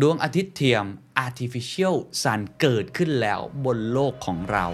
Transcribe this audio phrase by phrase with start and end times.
[0.00, 0.86] ดวงอาทิตย์เทียม
[1.26, 4.64] artificial sun เกิดขึ้นแล้วบนโลกของเรา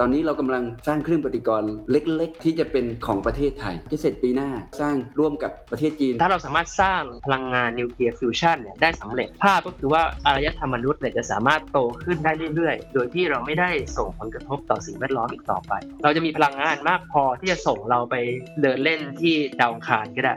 [0.00, 4.50] ตอนนี้เรากำลังสร้างเครื่องปฏิกรณ์เล็ก ๆ ที่จะเป็นของประเทศไทยจะเสร็จปีหน้า
[4.80, 15.72] สร้างร่วมกับประเทศจีน ถ้าเราสามารถสร้างพลังงานนิวเคลียร์ฟิวชันเนี่ยได้สำเร็จภาพก็คือว่าอารยธรรมมนุษย์เนี่ยจะสามารถโตขึ้นได้เรื่อยๆ โดยที่เราไม่ได้ส่งผลกระทบต่อสิ่งแวดล้อมอีกต่อไป
[16.02, 18.14] เราจะมีพลังงานมากพอที่จะส่งเราไป
[18.60, 20.36] เดินเล่นที่ดาวอังคารก็ได้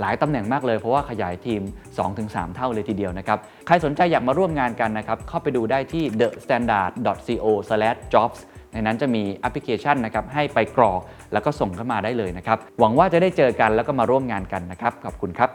[0.00, 1.62] หลายตำแหน่งมากเลยเพราะว่าขยายทีม
[2.08, 8.38] 2-3 เท่าเลยทีเดียวนะครับ ใครสนใจอยากมาร่วมงานกันนะครับ เข้าไปดูได้ที่ thestandard.co/jobs
[8.72, 11.00] ในนั้นจะมีแอปพลิเคชันนะครับให้ไปกรอก
[11.32, 15.50] แล้วก็ส่งเข้ามาได้เลยนะครับ หวังว่าจะได้เจอกันแล้วก็มาร่วมงานกันนะครับ ขอบคุณครับ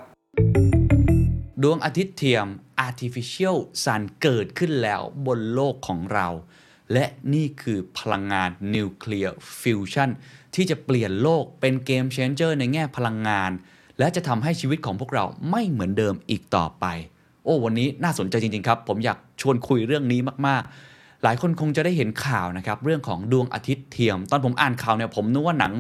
[1.64, 2.48] ดวงอาทิตย์เทียม
[2.88, 6.28] artificial sun เกิดขึ้นแล้วบนโลกของเรา
[6.94, 10.10] และนี่คือพลังงานนิวเคลียร์ฟิวชัน
[10.56, 13.52] ที่จะเปลี่ยนโลกเป็นเกม c h นเจอร์ในแง่พลังงาน
[14.00, 16.86] และจะทำให้ชีวิตของพวกเราไม่เหมือนเดิมอีกต่อไป
[17.44, 25.74] โอ้วันนี้น่าสนใจจริงๆครับ ผมอยากชวนคุยเรื่องนี้มากๆ หลายคนคงจะได้เห็นข่าวนะครับ เรื่องของดวงอาทิตย์เทียม ตอนผมอ่านข่าวเนี่ยผมนึกว่าหนัง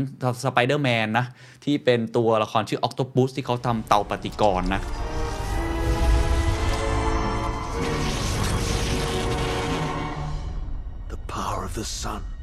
[0.46, 1.26] สไปเดอร์แมนนะ
[1.64, 4.82] ที่เป็นตัวละครชื่ออ c t o ต u s ที่เขาทำเตาปฏิกรณ์นะ
[11.14, 12.37] The power of the sun.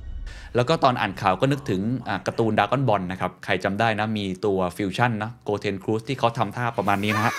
[0.56, 1.80] แล้วก็ตอนอ่านข่าวก็นึกถึง
[2.26, 7.34] การ์ตูนดราก้อนบอลนะครับ ใครจำได้นะ มีตัวฟิวชั่นนะโกเทนทรังคซ์ที่เขาทำท่าประมาณนี้นะฮะ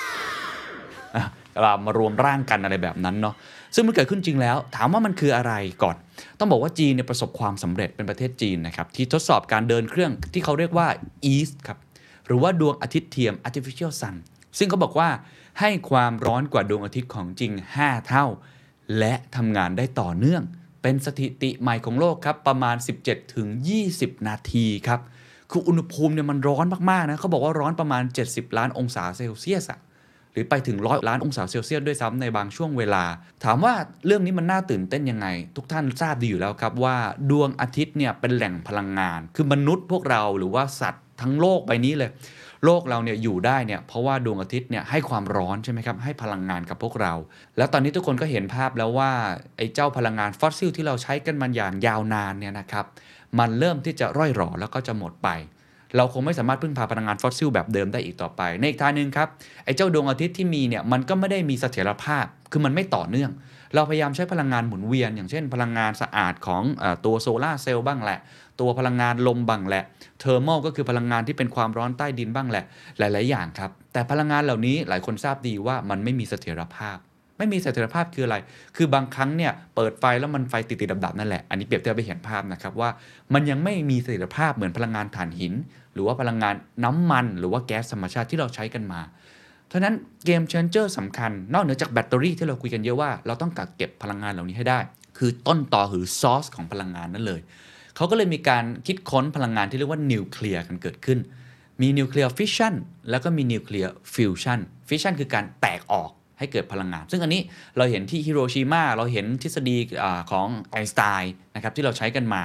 [1.16, 1.24] อะ
[1.62, 3.36] เรามารวมร่างกันอะไรแบบนั้นเนาะ
[3.76, 5.96] ซึ่งมันเกิดขึ้นจริงแล้ว ถามว่ามันคืออะไรก่อน
[6.40, 10.88] ต้องบอกว่าจีนเนี่ยประสบความสำเร็จเป็นประเทศจีนนะครับ ที่ทดสอบการเดินเครื่องที่เขาเรียกว่า
[11.34, 11.78] EAST ครับ
[12.28, 14.16] หรือว่าดวงอาทิตย์เทียม artificial sun
[14.58, 15.10] ซึ่งเขาบอกว่า
[15.60, 18.26] ให้ความร้อนกว่าดวงอาทิตย์ของจริง 5 เท่า
[19.00, 20.44] และทำงานได้ต่อเนื่อง
[20.88, 22.76] เป็นสถิติใหม่ของโลกครับ ประมาณ
[23.06, 23.48] 17ถึง
[23.88, 25.00] 20 นาทีครับ
[25.52, 29.80] คืออุณหภูมิเนี่ยมันร้อนมาก ๆ นะเขาบอกว่าร้อนประมาณ 70 ล้านองศาเซลเซียสอะ
[30.34, 33.04] หรือไปถึงร้อยล้านองศาเซลเซียสด้วยซ้ำในบางช่วงเวลา
[33.44, 33.74] ถามว่า
[34.06, 36.98] เรื่องนี้มันน่าตื่นเต้นยังไง ทุกท่านทราบดีอยู่แล้วครับว่า
[37.30, 42.12] ดวงอาทิตย์เนี่ยเป็นแหล่งพลังงาน คือมนุษย์พวกเราหรือว่าสัตว์ทั้งโลกใบนี้เลย
[42.64, 47.14] โลกเราเนี่ยอยู่ได้เนี่ยเพราะว่าดวงอาทิตย์เนี่ยให้ความร้อนใช่ไหมครับให้พลังงานกับพวกเรา
[47.58, 49.12] แล้วตอนนี้ทุกคนก็เห็นภาพแล้วว่า
[49.58, 52.86] ไอ้เจ้าพลังงานฟอสซิลที่เราใช้กันมาอย่างยาวนานเนี่ยนะครับ
[53.40, 55.30] มันเริ่มที่จะร่อยหรอแล้วก็จะหมดไป
[55.98, 59.28] เราคงไม่สามารถพึ่งพาพลังงานฟอสซิลแบบเดิมได้อีกต่อไป ในอีกทางหนึ่งครับ
[59.66, 63.32] ไอ้เจ้าดวงอาทิตย์ที่มีเนี่ยมันก็ไม่ได้มีเสถียรภาพคือมันไม่ต่อเนื่อง
[63.76, 68.20] เราพยายามใช้พลังงานหมุนเวียน อย่างเช่น พลังงานสะอาดของอตัวโซลาร์เซลล์บ้างแหละ
[68.60, 69.84] ตัวพลังงานลมบ้างแหละ
[70.20, 72.66] thermo ก็คือพลังงานที่เป็นความร้อนใต้ดินบ้างแหละ
[73.00, 76.98] หลาย ๆ อย่างครับ แต่พลังงานเหล่านี้หลายคนทราบดีว่ามันไม่มีเสถียรภาพ
[77.38, 78.38] ไม่มีเสถียรภาพคืออะไร
[78.76, 82.90] คือบางครั้งเนี่ยเปิดไฟแล้วมันไฟติดติดดับๆนั่นแหละ อันนี้เปรียบเทียบไปเห็นภาพนะครับว่า
[83.34, 85.54] มันยังไม่มีเสถียรภาพเหมือนพลังงานถ่านหิน
[85.94, 89.02] หรือว่าพลังงานน้ำมัน หรือว่าแก๊สธรรมชาติที่เราใช้กันมา
[89.68, 94.80] เพราะนั้นเกมเชนเจอร์สำคัญ นอกเหนือจากแบตเตอรี่ที่เราคุยกันเยอะว่า เราต้องกักเก็บพลังงานเหล่านี้ให้ได้
[95.18, 97.42] คือต้นต่อหรือซอสของพลังงานนั่นเลย
[97.96, 101.20] เขาก็เลยมีการคิดค้นพลังงานที่เรียกว่านิวเคลียร์กันเกิดขึ้น
[101.82, 102.74] มีนิวเคลียร์ฟิชชัน
[103.10, 104.60] แล้วก็มีนิวเคลียร์ฟิวชัน
[104.90, 106.10] ฟิชชันคือการแตกออก
[106.40, 107.42] ให้เกิดพลังงาน ซึ่งอันนี้
[107.78, 109.78] เราเห็นที่ฮิโรชิมาเราเห็นทฤษฎี
[110.32, 112.44] ของไอน์สไตน์นะครับที่เราใช้กันมา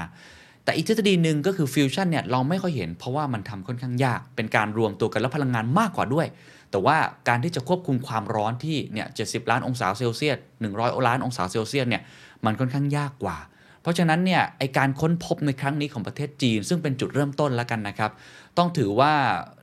[0.64, 6.26] แต่อีกทฤษฎีหนึ่งก็คือฟิวชันเนี่ยเราไม่ค่อยเห็นเพราะว่ามันทำค่อนข้างยาก เป็นการรวมตัวกันแล้วพลังงานมากกว่าด้วย
[6.70, 6.96] แต่ว่า
[7.29, 10.38] การที่จะควบคุมความร้อนที่เนี่ย70ล้านองศาเซลเซียส
[10.73, 12.03] 100 ล้านองศาเซลเซียสเนี่ย
[12.44, 13.37] มันค่อนข้างยากกว่า
[13.82, 18.11] เพราะฉะนั้นเนี่ยไอการค้นพบในครั้งนี้ของประเทศจีน ซึ่งเป็นจุดเริ่มต้นแล้วกันนะครับ
[18.59, 19.12] ต้องถือว่า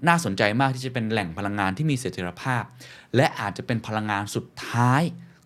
[0.08, 2.64] น่าสนใจมากที่จะเป็นแหล่งพลังงานที่มีเสถียรภาพ
[3.16, 5.02] และอาจจะเป็นพลังงานสุดท้าย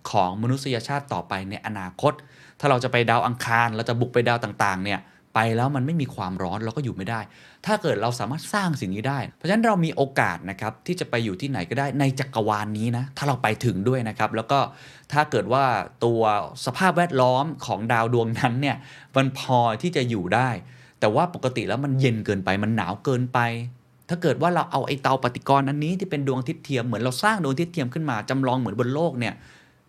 [0.10, 2.14] ของมนุษยชาติต่อไปในอนาคต
[2.60, 5.00] ถ้าเราจะไปดาวอังคารเราจะบุกไปดาวต่างๆเนี่ย
[5.34, 7.20] ไปแล้วมันไม่มีความร้อนเราก็อยู่ไม่ได้
[7.66, 14.60] ถ้าเกิดเราสามารถสร้างสิ่งนี้ได้ เพราะฉะนั้นเรามีโอกาสนะครับที่จะไปอยู่ที่ไหนก็ได้ในจักรวาลนนี้นะถ้าเราไปถึงด้วยนะครับ แล้วก็
[15.14, 15.64] ถ้าเกิดว่า
[16.06, 16.22] ตัว
[16.66, 18.78] สภาพแวดล้อมของดาวดวงนั้นเนี่ย
[19.16, 20.50] มันพอที่จะอยู่ได้
[21.00, 23.40] แต่ว่าปกติแล้วมันเย็นเกินไปมันหนาวเกินไป
[24.10, 29.34] ถ้าเกิดว่าเราเอาไอ้เตาปฏิกรณ์อันนี้ที่เป็นดวงอาทิตย์เทียมเหมือนเราสร้างดวงอาทิตย์เทียมขึ้นมาจำลองเหมือนบนโลกเนี่ย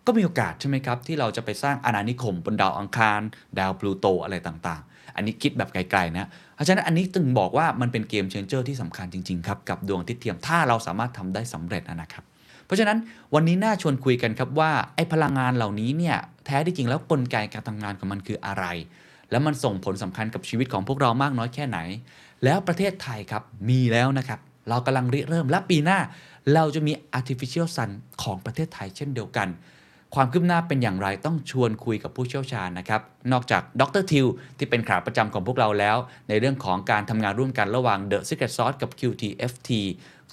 [0.05, 3.21] ก็มีโอกาสใช่ไหมครับที่เราจะไปสร้างอาณานิคมบนดาวอังคาร
[3.59, 12.23] ดาวพลูโตอะไรต่างๆ อันนี้คิดแบบไกลๆนะ เพราะฉะนั้นอันนี้ถึงบอกว่ามันเป็น game changer ที่สำคัญจริงๆครับกับดวงอาทิตย์เทียมถ้าเราสามารถทำได้สำเร็จนะครับ
[12.65, 12.97] เพราะฉะนั้น
[13.33, 18.65] วันนี้น่าชวนคุยกันครับว่าไอ้พลังงานเหล่านี้เนี่ยแท้ที่จริงแล้วกลไกการทำงานของมันคืออะไร
[19.31, 21.79] แล้วมันส่งผลสำคัญกับชีวิตของพวกเรามากน้อยแค่ไหน
[22.43, 24.39] แล้วประเทศไทยครับมีแล้วนะครับ
[24.69, 25.99] เรากำลังริเริ่มและปีหน้า
[26.53, 27.89] เราจะมี artificial sun
[28.23, 29.47] ของประเทศไทยเช่นเดียวกัน
[30.15, 33.01] ความคืบหน้าเป็นอย่างไรต้องชวนคุยกับผู้เชี่ยวชาญนะครับ
[33.31, 34.27] นอกจากดรทิว
[34.57, 35.97] ที่เป็นขาประจำของพวกเราแล้ว
[36.29, 39.69] ในเรื่องของการทำงานร่วมกันระหว่าง The Secret Sauce กับ QTFT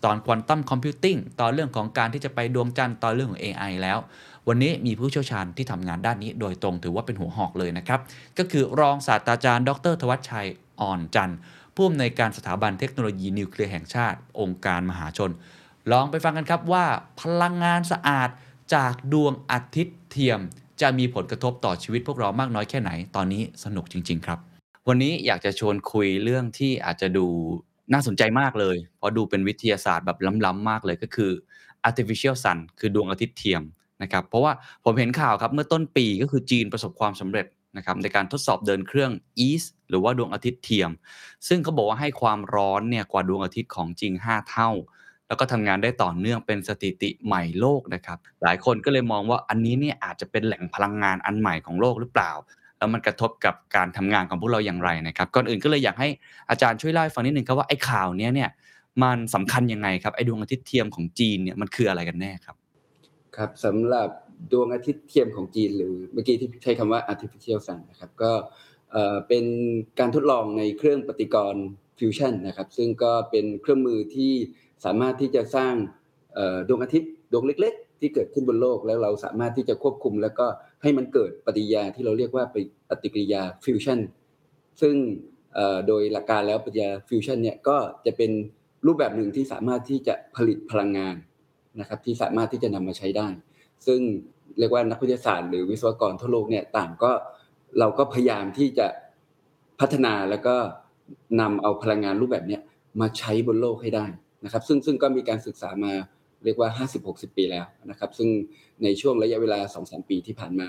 [0.04, 3.98] ตอน Quantum Computing ตอนเรื่องของการที่จะไปดวงจันทร์ตอนเรื่องของ AI แล้ว
[4.48, 8.00] วันนี้มีผู้เชี่ยวชาญที่ทำงานด้านนี้ โดยตรงถือว่าเป็นหัวหอกเลยนะครับ
[8.38, 10.48] ก็คือรองศาสตราจารย์ ดร ทวัชชัย
[10.80, 11.38] อ่อนจันทร์
[11.74, 15.30] ผู้อำนวยการสถาบันเทคโนโลยีนิวเคลียร์แห่งชาติ องค์การมหาชน
[15.92, 16.84] ลองไปฟังกันครับว่า
[17.20, 18.28] พลังงานสะอาด
[18.74, 20.40] จากดวงอาทิตย์เทียม
[20.80, 24.38] จะมีผลกระทบต่อชีวิตพวกเรามากน้อยแค่ไหน ตอนนี้สนุกจริง ๆ ครับ
[24.88, 27.26] วันนี้อยากจะชวนคุยเรื่องที่อาจจะดู
[27.92, 31.30] น่าสนใจมากเลย เพราะดูเป็นวิทยาศาสตร์แบบล้ำๆมากเลยก็คือ
[31.88, 33.62] artificial sun คือดวงอาทิตย์เทียม
[34.02, 34.52] นะครับ เพราะว่า
[34.84, 37.46] ผมเห็นข่าวครับเมื่อต้นปีก็คือจีนประสบความสำเร็จ
[37.76, 39.10] นะครับในการทดสอบเดินเครื่อง
[39.46, 40.90] EAST หรือว่าดวงอาทิตย์เทียม
[41.48, 44.70] ซึ่งเขาบอกว่าให้ความร้อนเนี่ยกว่าดวงอาทิตย์ของจริง 5 เท่า
[45.30, 52.30] แล้วก็ทำงานได้ต่อเนื่องเป็นสถิติใหม่โลกนะครับ หลายคนก็เลยมองว่าอันนี้เนี่ยอาจจะเป็นแหล่งพลังงานอันใหม่ของโลกหรือเปล่า
[52.78, 56.08] แล้วมันกระทบกับการทำงานของพวกเราอย่างไรนะครับ ก่อนอื่นก็เลยอยากให้
[56.50, 58.50] อาจารย์ช่วยเล่าให้ฟังนิดนึงครับว่าไอ้ข่าวเนี้ยเนี่ย
[59.02, 62.56] มันสำคัญยังไงครับไอ้ดวงอาทิตย์เทียมของจีนเนี่ยมันคืออะไรกันแน่ครับ
[63.36, 64.08] ครับสำหรับ
[64.52, 68.32] ดวงอาทิตย์เทียมของจีน หรือเมื่อกี้ที่ใช้คำว่า artificial sun นะครับก็
[68.92, 69.44] เอ่อเป็น
[69.98, 71.64] การทดลองในเครื่องปฏิกรณ์
[71.98, 74.32] ฟิวชันนะครับ ซึ่งก็เป็นเครื่องมือที่
[74.84, 75.74] สามารถที่จะสร้าง
[76.68, 80.46] ดวงอาทิตย์ดวงเล็ก ๆ ที่เกิดขึ้นบนโลกแล้วเราสามารถที่จะควบคุม แล้วก็
[80.82, 82.44] ให้มันเกิดปฏิกิริยาที่เราเรียกว่า
[82.90, 84.00] ปฏิกิริยาฟิวชัน
[84.80, 84.94] ซึ่ง
[85.86, 88.30] โดยหลักการแล้วปฏิกิริยาฟิวชันเนี่ยก็จะเป็น
[88.86, 91.14] รูปแบบหนึ่งที่สามารถที่จะผลิตพลังงาน
[91.80, 93.28] นะครับที่สามารถที่จะนำมาใช้ได้
[93.86, 94.00] ซึ่ง
[94.58, 97.12] เรียกว่านักวิทยาศาสตร์หรือวิศวกรทั่วโลกเนี่ยต่างก็
[97.78, 98.86] เราก็พยายามที่จะ
[99.80, 100.56] พัฒนาแล้วก็
[101.40, 102.58] นำเอาพลังงานรูปแบบนี้
[103.00, 104.06] มาใช้บนโลกให้ได้
[104.44, 105.92] นะครับซึ่งซึ่งก็มีการศึกษามา
[106.44, 108.28] เรียกว่า 50-60 ปีแล้วนะครับซึ่ง
[108.84, 110.68] ในช่วงระยะเวลา 2-3 ปีที่ผ่านมา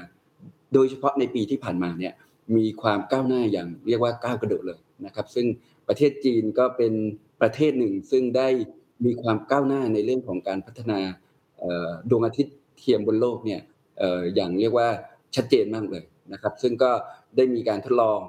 [0.73, 2.13] โดยเฉพาะในปีที่ผ่านมาเนี่ย
[2.57, 5.45] มีความก้าวหน้าอย่างเรียกว่าก้าวกระโดดเลยนะครับซึ่ง
[5.87, 6.93] ประเทศจีนก็เป็น
[7.41, 8.47] ประเทศหนึ่ง ซึ่งได้
[9.05, 10.99] มีความก้าวหน้าในเรื่องของการพัฒนา
[12.09, 13.61] ดวงอาทิตย์เทียมบนโลกเนี่ย
[14.01, 14.87] อออย่างเรียกว่า
[15.35, 16.03] ชัดเจนมากเลย
[16.33, 16.91] นะครับ ซึ่งก็
[17.37, 18.19] ได้มีการทดลอง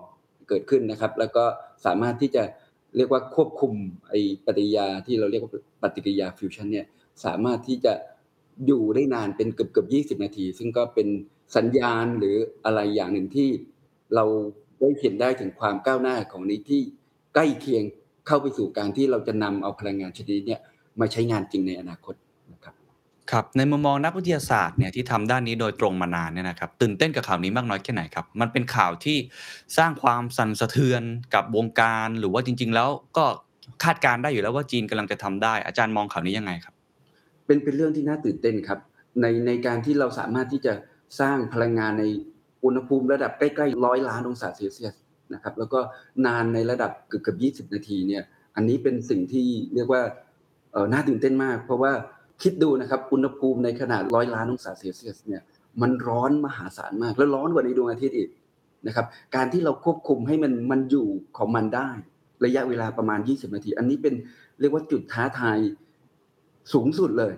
[0.48, 1.44] เกิดขึ้นนะครับ แล้วก็
[1.86, 2.42] สามารถที่จะ
[2.96, 3.72] เรียกว่าควบคุม
[4.08, 4.14] ไอ
[4.46, 5.52] ปฏิกิริยาที่เราเรียกว่า
[5.82, 6.87] ปฏิกิริยาฟิวชันเนี่ย
[7.25, 7.92] สามารถที่จะ
[8.66, 9.84] อยู่ได้นานเป็นเกือบเกือ
[10.14, 11.08] บ20นาที ซึ่งก็เป็น
[11.56, 13.49] สัญญาณหรืออะไรอย่างหนึ่งที่
[14.14, 14.25] เรา
[14.80, 16.80] ได้เห็นได้ถึงความก้าวหน้าของนี้ที่
[17.34, 17.84] ใกล้เคียง
[18.26, 20.58] เข้าไปสู่การที่เราจะนำเอาพลังงานชนิดนี้
[21.00, 22.14] มาใช้งานจริงในอนาคต
[23.31, 29.17] ครับ ในมุมมองนักวิทยาศาสตร์เนี่ยที่ทำด้านนี้โดยตรงมานานเนี่ยนะครับ ตื่นเต้นกับข่าวนี้มากน้อยแค่ไหนครับ มันเป็นข่าวที่
[29.79, 31.02] สร้างความสั่นสะเทือน
[31.35, 33.25] กับวงการ หรือว่าจริง ๆ แล้วก็
[33.85, 36.75] คาดการณ์ได้อยู่แล้วว่าจีนกำลังจะทำได้อาจารย์มองข่าวนี้ยังไงครับ
[37.47, 38.79] เป็นเป็นเรื่องที่น่าตื่นเต้นครับ
[39.21, 40.73] ในในการที่เราสามารถที่จะ
[41.21, 42.05] สร้างพลังงานใน
[42.64, 44.95] อุณหภูมิระดับใกล้ๆร้อยล้านองศาเซลเซียส
[45.35, 45.81] นะครับแล้วก็
[46.26, 48.23] นานในระดับเกือบเกือบ20นาทีเนี่ย
[48.57, 50.02] อันนี้เป็นสิ่งที่เรียกว่า
[50.73, 51.93] เออน่าตื่นเต้นมาก เพราะว่า
[52.42, 55.42] คิดดูนะครับ อุณหภูมิในขนาดร้อยล้านองศาเซลเซียสเนี่ย
[55.82, 58.30] มันร้อนมหาศาลมาก แล้วร้อนกว่าในดวงอาทิตย์อีก
[58.87, 59.06] นะครับ
[59.37, 61.06] การที่เราควบคุมให้มันมันอยู่
[61.38, 61.90] ของมันได้
[62.44, 64.14] ระยะเวลาประมาณ 20 นาที อันนี้เป็น
[64.61, 65.58] เรียกว่าจุดท้าทาย
[66.72, 67.34] สูงสุดเลย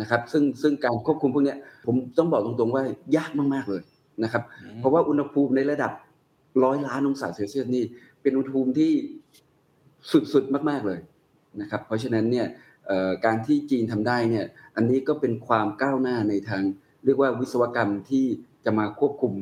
[0.00, 2.84] นะครับ ซึ่งซึ่งการควบคุมพวกเนี้ยผมต้องบอกตรงๆว่า
[3.16, 3.82] ยากมากๆเลย
[4.24, 4.42] นะครับ
[4.78, 5.92] เพราะว่าอุณหภูมิในระดับ
[6.64, 7.84] ร้อยล้านองศาเซลเซียสนี่
[8.22, 8.92] เป็นอุณหภูมิที่
[10.32, 11.00] สุดๆมาก ๆเลย
[11.60, 12.75] นะครับ เพราะฉะนั้นเนี่ยเอ่อ
[13.24, 16.62] การที่จีนทำได้เนี่ยอันนี้ก็เป็นความก้าวหน้าในทาง
[17.04, 18.24] เรียกว่าวิศวกรรมที่
[18.64, 19.32] จะมาควบคุม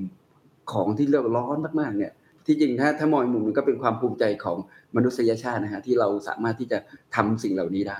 [0.73, 2.13] ของที่เราร้อนมากๆเนี่ย
[2.47, 4.59] ที่จริงถ้าถ้ามองอีกมุมหนึงก็เป็นความภูมิใจของ
[4.97, 6.79] มนุษยชาตินะฮะที่เราสามารถที่จะ
[7.15, 7.99] ทำสิ่งเหล่านี้ได้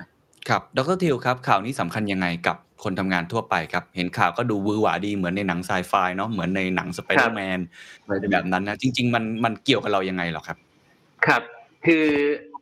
[0.49, 7.59] ครับดรทิวครับ ข่าวนี้สำคัญยังไงกับคนทำงานทั่วไปครับ เห็นข่าวก็ดูหวือหวาดีเหมือนในหนังไซไฟเนาะเหมือนในหนังสไปเดอร์แมน
[8.33, 10.57] แบบนั้นนะจริง ๆ มันมันเกี่ยวกับเรายังไงหรอครับ
[11.27, 11.43] ครับ
[11.87, 12.07] คือ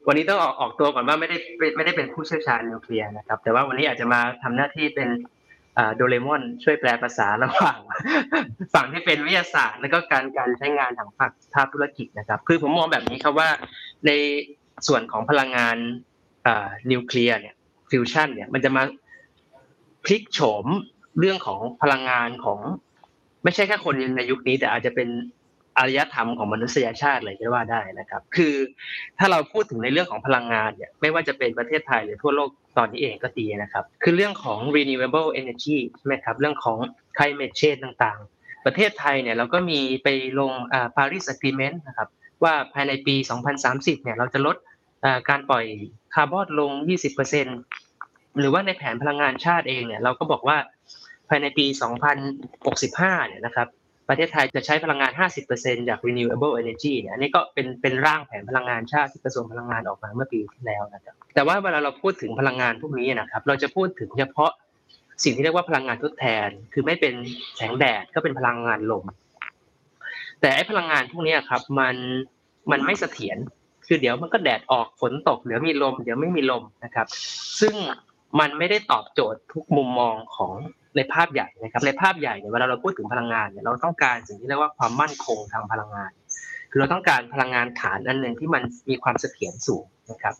[0.07, 1.37] วันนี้ต้องออกออกตัวก่อนว่าไม่ได้
[1.77, 5.09] ไม่ได้เป็นผู้เชี่ยวชาญนิวเคลียร์นะครับ แต่ว่าวันนี้อาจจะมาทำหน้าที่เป็น
[5.95, 7.79] โดเรมอนช่วยแปลภาษาระหว่าง
[8.75, 13.49] ฝั่งที่เป็นวิทยาศาสตร์ แล้วก็การการใช้งานทางภาคภาคธุรกิจนะครับ คือผมมองแบบนี้ครับว่า
[14.07, 14.11] ใน
[14.87, 15.77] ส่วนของพลังงาน
[16.91, 17.55] นิวเคลียร์เนี่ย
[17.91, 18.83] ฟิวชันเนี่ยมันจะมา
[20.05, 20.67] พลิกโฉม
[21.19, 22.61] เรื่องของพลังงานของ
[23.45, 25.09] ไม่ใช่แค่คนในยุคนี้ แต่อาจจะเป็น
[25.79, 28.55] อารยธรรมของมนุษยชาติเลยก็ว่าได้นะครับ คือ
[29.19, 36.79] ถ้าเราพูดถึงในเรื่องของพลังงานเนี่ยไม่ว่าจะเป็นประเทศไทยหรือทั่วโลกตอนนี้เองก็ดีนะครับ คือเรื่องของ renewable energy ใช่ไหมครับเรื่องของ
[37.17, 40.09] climate change ต่างๆ ประเทศไทยเนี่ยเราก็มีไป
[40.41, 42.09] ลงอ่า Paris Agreement นะครับ
[42.45, 43.15] ว่าภายในปี
[43.61, 44.57] 2030 เนี่ยเราจะลด
[45.05, 45.65] อ่าการปล่อย
[46.15, 46.71] คาร์บอนลง
[47.57, 50.57] 20%หรือว่าในแผนพลังงานชาติเองเนี่ยเราก็บอกว่า
[51.29, 51.67] ภายในปี
[52.47, 53.69] 2065 เนี่ยนะครับ
[54.13, 55.13] ประเทศไทยจะใช้พลังงาน
[55.51, 64.51] 50%จาก renewable energy เนี่ยอันนี้ก็เป็นเป็นร่างแผนพลังงานชาติที่กระทรวงพลังงานออกมาเมื่อปีที่แล้วนะครับแต่ว่าเวลาเราพูดถึงพลังงานพวกนี้นะครับเราจะพูดถึงเฉพาะ
[65.25, 67.15] สิ่งที่เรียกว่าพลังงานทดแทน คือไม่เป็น
[67.57, 69.05] แสงแดดก็เป็นพลังงานลม
[70.41, 71.95] แต่ไอ้พลังงานพวกนี้ครับมัน
[72.71, 73.39] มันไม่เสถียร
[73.87, 77.07] คือเดี๋ยวมันก็แดดออกฝนตกเดี๋ยวมีลม เดี๋ยวไม่มีลมนะครับ
[77.61, 77.75] ซึ่ง
[78.41, 80.53] มันไม่ได้ตอบโจทย์ทุกมุมมองของ
[80.97, 86.11] ในภาพใหญ่นะครับในภาพใหญ่เนี่ยเวลาเราพูดถึงพลังงานเนี่ยเราต้องการสิ่งที่เรียกว่าความมั่นคงทางพลังงาน
[86.71, 90.35] คือเราต้องการพลังงานฐานอันหนึ่งที่มันมีความเสถียรสูงนะครับ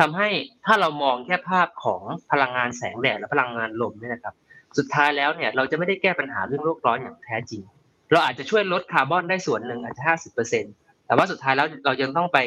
[0.00, 0.28] ทำให้
[0.66, 4.34] ถ้าเรามองแค่ภาพของพลังงานแสงแดดและพลังงานลมเนี่ยนะครับ
[4.78, 7.62] สุดท้ายแล้วเนี่ยเราจะไม่ได้แก้ปัญหาเรื่องโลกร้อนอย่างแท้จริง
[8.10, 10.68] เราอาจจะช่วยลดคาร์บอนได้ส่วนหนึ่งอาจจะห้าสิบเปอร์เซ็นต์
[11.06, 12.38] แต่ว่าสุดท้ายแล้วเรายังต้องไป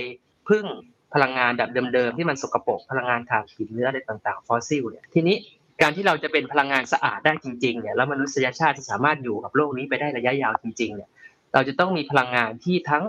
[0.50, 0.66] พึ่ง
[1.14, 5.38] พลังงานแบบเดิมๆที่มันสกปรกพลังงานทางผิวเนื้ออะไรต่างๆ ฟอสซิลเนี่ยทีนี้
[5.82, 11.10] การที่เราจะเป็นพลังงานสะอาดได้จริงๆเนี่ยแล้วมนุษยชาติที่สามารถอยู่กับโลกนี้ไปได้ระยะยาวจริงๆเนี่ย
[11.54, 13.04] เราจะต้องมีพลังงานที่ทั้ง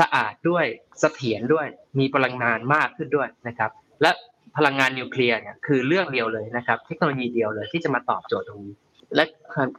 [0.00, 0.64] สะอาดด้วย
[1.00, 1.66] เสถียรด้วย
[1.98, 3.70] มีพลังงานมากขึ้นด้วยนะครับ
[4.02, 4.10] และ
[4.56, 8.74] พลังงานนิวเคลียร์เนี่ยคือเรื่องเดียวเลยนะครับ เทคโนโลยีเดียวเลยที่จะมาตอบโจทย์ตรงนี้
[9.14, 9.24] และ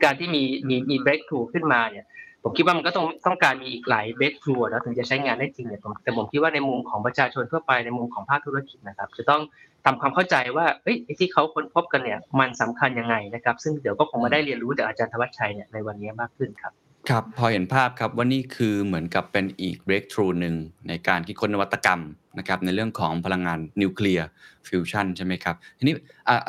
[0.04, 2.06] การที่มีมีมี breakthrough ขึ้นมาเนี่ย
[2.44, 9.42] ผมคิดว่ามันก็ต้องต้องการมีอีกหลาย breakthrough แล้วถึงจะใช้งานได้จริงเนี่ยผมแต่ผมคิดว่าในมุมของประชาชนทั่วไปในมุมของภาคธุรกิจนะครับ จะต้อง
[9.86, 16.74] ทำความเข้าใจว่าเอ้ยไอ้ที่เขาค้นพบกันเนี่ยมันสำคัญยังไงนะครับ ซึ่งเดี๋ยวก็คงมาได้เรียนรู้จากอาจารย์ธวัชชัยเนี่ยในวันนี้มากขึ้นครับ
[17.10, 20.56] ครับพอเห็นภาพครับว่านี่คือเหมือนกับเป็นอีก breakthrough หนึ่ง
[20.88, 22.02] ในการคิดค้นนวัตกรรม
[22.40, 24.28] นะครับในเรื่องของพลังงานนิวเคลียร์
[24.68, 25.96] ฟิวชันใช่ไหมครับทีนี้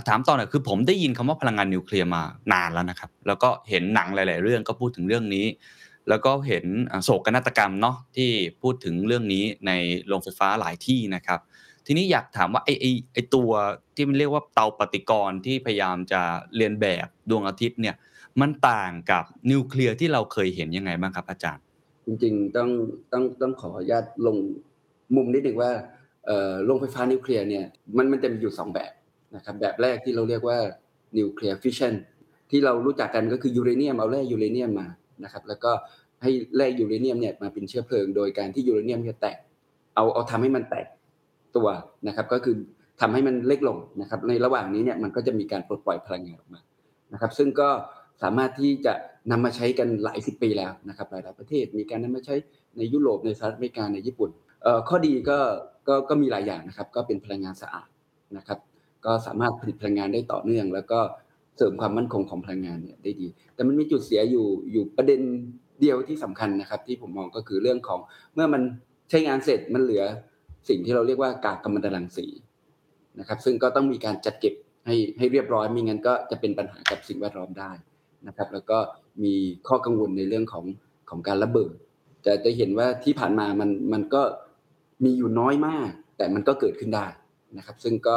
[0.09, 2.23] ถามต่อหน่อยคือผมได้ยินคำว่าพลังงานนิวเคลียร์มา
[2.53, 5.47] นานแล้วนะครับ แล้วก็เห็นหนังหลาย ๆ เรื่องก็พูดถึงเรื่องนี้
[6.09, 6.67] แล้วก็เห็น
[7.05, 8.31] โศกนาฏกรรมเนาะที่
[8.63, 9.73] พูดถึงเรื่องนี้ใน
[10.07, 11.41] โรงไฟฟ้าหลายที่นะครับ
[11.87, 13.51] ทีนี้อยากถามว่าไอ้ไอ้ไอ้ตัว
[13.95, 16.21] ที่มันเรียกว่าเตาปฏิกรณ์ที่พยายามจะ
[16.57, 17.95] เลียนแบบดวงอาทิตย์เนี่ย
[18.41, 21.63] มันต่างกับนิวเคลียร์ที่เราเคยเห็นยังไงบ้างครับอาจารย์
[22.07, 22.71] จริงๆต้อง
[23.13, 24.37] ต้องต้องขออนุญาตลง
[25.17, 25.71] มุมนิดหนึ่งว่า
[26.65, 27.65] โรงไฟฟ้านิวเคลียร์เนี่ย
[27.97, 28.93] มันมันจะมีอยู่สองแบบ
[29.37, 30.59] นะครับแบบแรกที่เราเรียกว่า
[31.19, 31.95] นิวเคลียร์ฟิชชัน
[32.51, 34.87] ที่เรารู้จักกันก็คือยูเรเนียมเอาแร่ยูเรเนียมมา
[35.25, 35.73] นะครับแล้วก็
[36.23, 39.39] ให้แร่ยูเรเนียมเนี่ยมาเป็นเชื้อเพลิง โดยการที่ยูเรเนียมเนี่ยแตก
[39.95, 40.87] เอาเอาทำให้มันแตก
[41.57, 41.69] ตัว
[42.09, 42.57] นะครับก็คือ
[43.01, 46.61] ทำให้มันเล็กลงนะครับในระหว่างนี้เนี่ยมันก็จะมีการปลดปล่อยพลังงานออกมา
[47.13, 47.69] นะครับ ซึ่งก็
[48.23, 48.95] สามารถที่จะ
[49.31, 52.35] นำมาใช้กันหลายสิบปีแล้วนะครับหลายๆประเทศมีการนำมาใช้
[52.77, 54.31] ในยุโรปในสหรัฐอเมริกาในญี่ปุ่น
[54.89, 55.39] ข้อดีก็
[55.89, 57.89] ก็ก็มีหลายอย่างนะครับ ก็เป็นพลังงานสะอาด
[58.37, 58.59] นะครับ
[59.07, 61.01] ก็สามารถผลิตพลังงานได้ต่อเนื่อง แล้วก็
[61.57, 65.21] เสริมความมั่นคงของพลังงานเนี่ยได้ดี แต่มันมีจุดเสียอยู่อยู่ประเด็น
[65.81, 68.01] เดียวที่สำคัญนะครับ ที่ผมมองก็คือเรื่องของ
[68.35, 68.63] เมื่อมัน
[69.11, 70.05] ใช้งานเสร็จมันเหลือ
[70.69, 72.27] สิ่งที่เราเรียกว่ากากกัมมันตรังสี
[73.21, 74.55] นะครับ ซึ่งก็ต้องมีการจัดเก็บ
[74.87, 77.73] ให้ให้เรียบร้อยม่งั้นก็จะเป็นปัญหากับสิ่งแวดล้อมได้
[78.29, 78.79] นะครับ แล้วก็
[79.25, 79.35] มี
[79.69, 80.65] ข้อกังวลในเรื่องของ
[81.11, 81.75] ของการระเบิด
[82.27, 84.23] จะจะเห็นว่าที่ผ่านมามันมันก็
[85.05, 87.07] มีอยู่น้อยมาก แต่มันก็เกิดขึ้นได้
[87.57, 88.17] นะครับ ซึ่งก็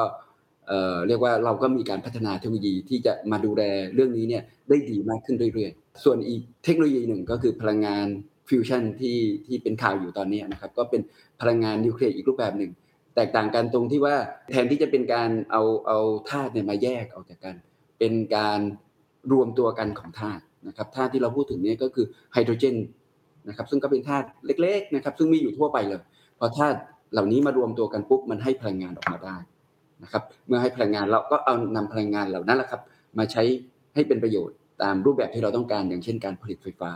[0.68, 3.63] เอ่อเรียกว่าเราก็มีการพัฒนาเทคโนโลยีที่จะมาดูแล
[3.94, 8.08] เรื่องนี้เนี่ยได้ดีมากขึ้นเรื่อยๆ ส่วนอีกเทคโนโลยีหนึ่งก็คือพลังงาน
[8.50, 11.01] ฟิวชั่นที่ที่เป็นข่าวอยู่ตอนนี้นะครับก็เป็น
[11.42, 12.72] พลังงานนิวเคลียร์อีกรูปแบบหนึ่ง
[13.16, 14.16] แตกต่างกันตรงที่ว่า
[14.51, 15.98] แทนที่จะเป็นการเอาเอา
[16.30, 17.56] ธาตุเนี่ยมาแยกออกจากกัน
[18.00, 18.60] เป็นการ
[19.32, 22.77] รวมตัวกันของธาตุนะครับธาตุที่เราพูดถึงเนี่ยก็คือไฮโดรเจน
[23.48, 26.01] นะครับซึ่งก็เป็นธาตุเล็กๆนะครับซึ่งมีอยู่ทั่วไปเลย
[26.39, 26.77] พอธาตุ
[27.13, 29.38] เหล่านี้มารวมตัวกันปุ๊บมันให้พลังงานออกมาได้
[30.04, 32.82] นะครับเมื่อให้พลังงานเราก็เอานำพลังงานเหล่านั้นแหละครับ
[33.18, 33.44] มาใช้
[33.96, 36.92] ให้เป็นประโยชน์ตามรูปแบบที่เราต้องการอย่างเช่นการผลิตไฟฟ้า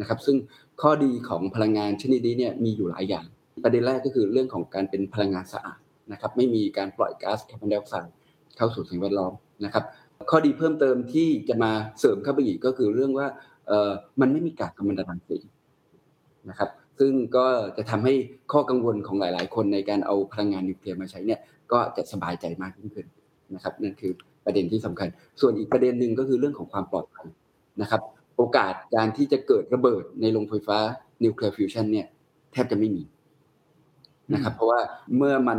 [0.00, 0.36] นะครับ ซึ่ง
[0.82, 3.26] ข้อดีของพลังงานชนิดนี้เนี่ยมีอยู่หลายอย่าง
[3.64, 5.78] ประเด็นแรกก็คือเรื่องของการเป็นพลังงานสะอาด
[6.12, 8.14] นะครับ ไม่มีการปล่อยก๊าซคาร์บอนไดออกไซด์
[8.56, 9.32] เข้าสู่สิ่งแวดล้อม
[9.64, 9.84] นะครับ
[10.30, 13.26] ข้อดีเพิ่มเติมที่จะมาเสริมเข้าไปอีกก็คือเรื่องว่า
[14.20, 15.38] มันไม่มีกากกัมมันตรังสี
[16.50, 18.14] นะครับ ซึ่งก็จะทำให้
[18.52, 21.40] ข้อกังวลของหลาย ๆ คนในการเอาพลังงานนิวเคลียร์มาใช้เนี่ย
[21.72, 23.06] ก็จะสบายใจมากยิ่งขึ้น
[23.54, 24.12] นะครับนั่นคือ
[24.44, 25.08] ประเด็นที่สำคัญ
[25.40, 27.26] ส่วนอีกประเด็นหนึ่งก็คือเรื่องของความปลอดภัย
[27.82, 28.00] นะครับ
[28.36, 30.78] โอกาสการที่จะเกิดระเบิดในโรงไฟฟ้า
[31.24, 32.06] นิวเคลียร์ฟิวชันเนี่ย
[32.52, 33.02] แทบจะไม่มี
[34.32, 34.80] นะครับ เพราะว่า
[35.16, 35.58] เมื่อมัน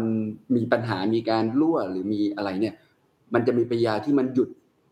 [0.55, 2.74] มีปัญหามีการรั่วหรือมีอะไรเนี่ย
[3.34, 4.50] มันจะมีปฏิกิริยาที่มันหยุด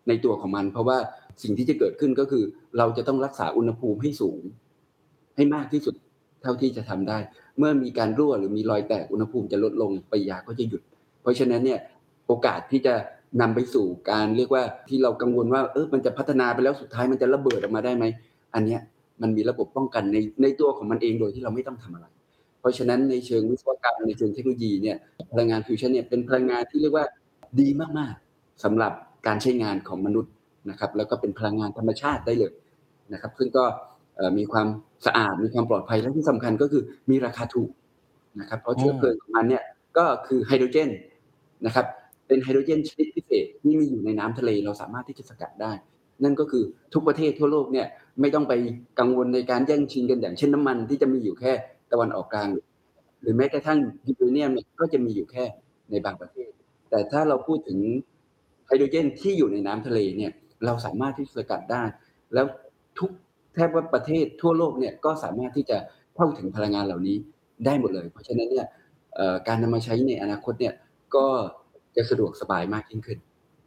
[0.08, 0.98] ในตัวของมัน เพราะว่า
[1.44, 2.44] สิ่งที่จะเกิดขึ้นก็คือ
[2.78, 4.40] เราจะต้องรักษาอุณหภูมิให้สูง
[5.36, 5.96] ให้มากที่สุด
[6.42, 7.18] เท่าที่จะทำได้
[7.58, 10.82] เมื่อมีการรั่วหรือมีรอยแตกอุณหภูมิจะลดลงปฏิกิริยาก็จะหยุด
[11.22, 11.80] เพราะฉะนั้นเนี่ย
[12.28, 12.94] โอกาสที่จะ
[13.42, 18.06] นำไปสู่การเรียกว่าที่เรากังวลว่าเออมันจะพัฒนาไปแล้วสุดท้ายมันจะระเบิดออกมาได้ไหม
[18.56, 18.82] อันเนี้ย
[19.22, 22.06] มันมีระบบป้องกันในในตัวของมันเองโดยที่เราไม่ต้องทำอะไร
[22.60, 24.98] เพราะฉะนั้นในเชิงวิศวกรรมในเชิงเทคโนโลยีเนี่ย
[25.32, 27.06] พลังงานฟิวชันเนี่ยเป็นพลังงานที่เรียกว่า
[27.60, 27.68] ดี
[28.00, 28.92] มากๆสำหรับ
[29.28, 30.32] การใช้งานของมนุษย์
[30.70, 32.54] นะครับแล้วก็เป็นพลังงานธรรมชาติได้เลย
[33.14, 33.64] นะครับ ซึ่งก็
[34.38, 34.68] มีความ
[35.06, 37.70] สะอาดมีความปลอดภัยและที่สำคัญก็คือมีราคาถูก
[38.40, 39.64] นะครับเพราะเชื้อเพลิงของมันเนี่ย
[39.98, 40.90] ก็คือไฮโดรเจน
[41.66, 41.86] นะครับ
[42.28, 45.72] เป็นไฮโดรเจนชนิดพิเศษที่มีอยู่ในน้ำทะเลเราสามารถที่จะสกัดได้
[46.24, 46.64] นั่นก็คือ
[46.94, 47.88] ทุกประเทศทั่วโลกเนี่ย
[48.22, 48.54] ไม่ต้องไป
[49.00, 51.52] กังวลในการแย่งชิงกันอย่างเช่นน้ำมันที่จะมีอยู่แค่
[51.92, 52.50] ตะวันออกกลาง
[53.22, 55.44] หรือแม้กระทั่งยูเรเนียมเนี่ยก็จะมีอยู่แค่
[55.92, 56.50] ในบางประเทศ
[56.90, 57.80] แต่ถ้าเราพูดถึง
[58.66, 60.32] ไฮโดรเจนที่อยู่ในน้ำทะเลเนี่ย
[60.66, 61.84] เราสามารถที่จะสกัดได้
[62.34, 62.46] แล้ว
[63.00, 63.12] ทุก
[63.56, 65.78] แทบว่าประเทศทั่วโลกเนี่ยก็สามารถที่จะ
[66.16, 67.16] เข้าถึงพลังงานเหล่านี้
[67.66, 68.68] ได้หมดเลย เพราะฉะนั้นเนี่ย
[69.48, 70.74] การนำมาใช้ในอนาคตเนี่ย
[71.16, 71.28] ก็
[71.98, 73.20] จะสะดวกสบายมากยิ่งขึ้น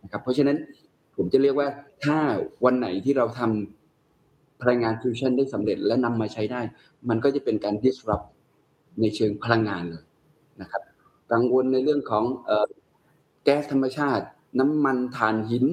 [0.02, 0.56] นะครับ เพราะฉะนั้น
[1.16, 1.68] ผมจะเรียกว่า
[2.04, 2.18] ถ้า
[2.64, 6.61] วันไหนที่เราทำพลังงานฟิวชั่นได้สำเร็จและนำมาใช้ได้
[7.08, 8.26] มันก็จะเป็นการ disrupt
[9.00, 10.02] ในเชิงพลังงานเลย
[10.61, 10.82] นะครับ
[11.32, 12.66] กังวลในเรื่องของออ
[13.44, 14.25] แก๊สธรรมชาติ
[14.61, 15.64] น้ำมันถ่านหิน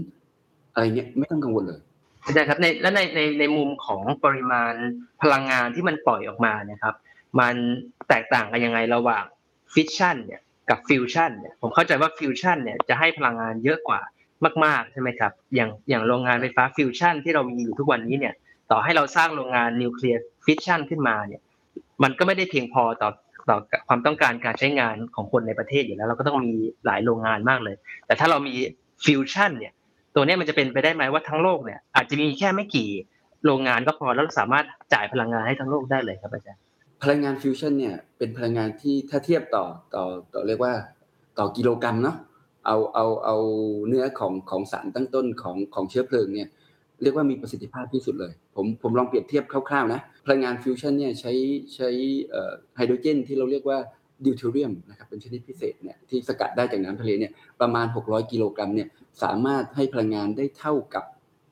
[0.73, 1.81] อะไรเงี้ยไม่ต้องกังวลเลย
[2.25, 4.73] อาจารย์ครับในและในในในมุมของปริมาณ
[5.21, 6.95] พลังงานที่มันปล่อยออกมานะครับ
[7.39, 7.55] มัน
[8.09, 9.23] แตกต่างกันยังไงระหว่าง
[9.73, 14.01] ฟิชชั่นเนี่ย กับฟิวชั่นเนี่ยผมเข้าใจว่าฟิวชั่นเนี่ยจะให้พลังงานเยอะกว่า
[14.65, 18.33] มาก ๆ ใช่ไหมครับ อย่างอย่างโรงงานไฟฟ้าฟิวชั่นที่เรามีอยู่ทุกวันนี้เนี่ย
[18.71, 21.41] ต่อให้เราสร้างโรงงานนิวเคลียร์ฟิชชั่นขึ้นมาเนี่ย
[22.03, 23.09] มันก็ไม่ได้เพียงพอต่อ
[23.49, 26.53] ต่อความต้องการการใช้งานของคนในประเทศอยู่แล้ว เราก็ต้องมี
[26.85, 27.75] หลายโรงงานมากเลย
[28.05, 28.53] แต่ถ้าเรามี
[29.05, 29.73] ฟิวชั่นเนี่ย
[30.15, 32.89] ตัวนี้มันจะเป็นไปได้ไหมว่าทั้งโลกเนี่ยอาจจะมีแค่ไม่กี่
[33.45, 36.61] โรงงานก็พอแล้วเราสามารถจ่ายพลังงานให้ทั้งโลกได้เลยครับอาจารย์
[37.01, 40.03] พลังงานฟิวชั่นเนี่ยเป็นพลังงานที่ถ้าเทียบต่อต่อ
[40.33, 40.73] ต่อเรียกว่า
[41.39, 42.17] ต่อกิโลกรัมเนาะ
[42.65, 43.37] เอาเอาเอา
[43.87, 46.47] เนื้อของของสารตั้งต้นของของเชื้อเพลิงเนี่ย
[47.01, 51.33] เรียกว่ามีประสิทธิภาพที่สุดเลย ผมผมลองเปรียบเทียบคร่าวๆนะพลังงานฟิวชั่นเนี่ยใช้
[51.75, 51.89] ใช้
[52.75, 53.77] ไฮโดรเจนที่เราเรียกว่า
[54.25, 57.31] ดิวเทเรียมนะครับเป็นชนิดพิเศษเนี่ยที่สกัดได้จากน้ำทะเลเนี่ย
[57.61, 58.87] ประมาณ 600 กิโลกรัมเนี่ย
[59.23, 61.03] สามารถให้พลังงานได้เท่ากับ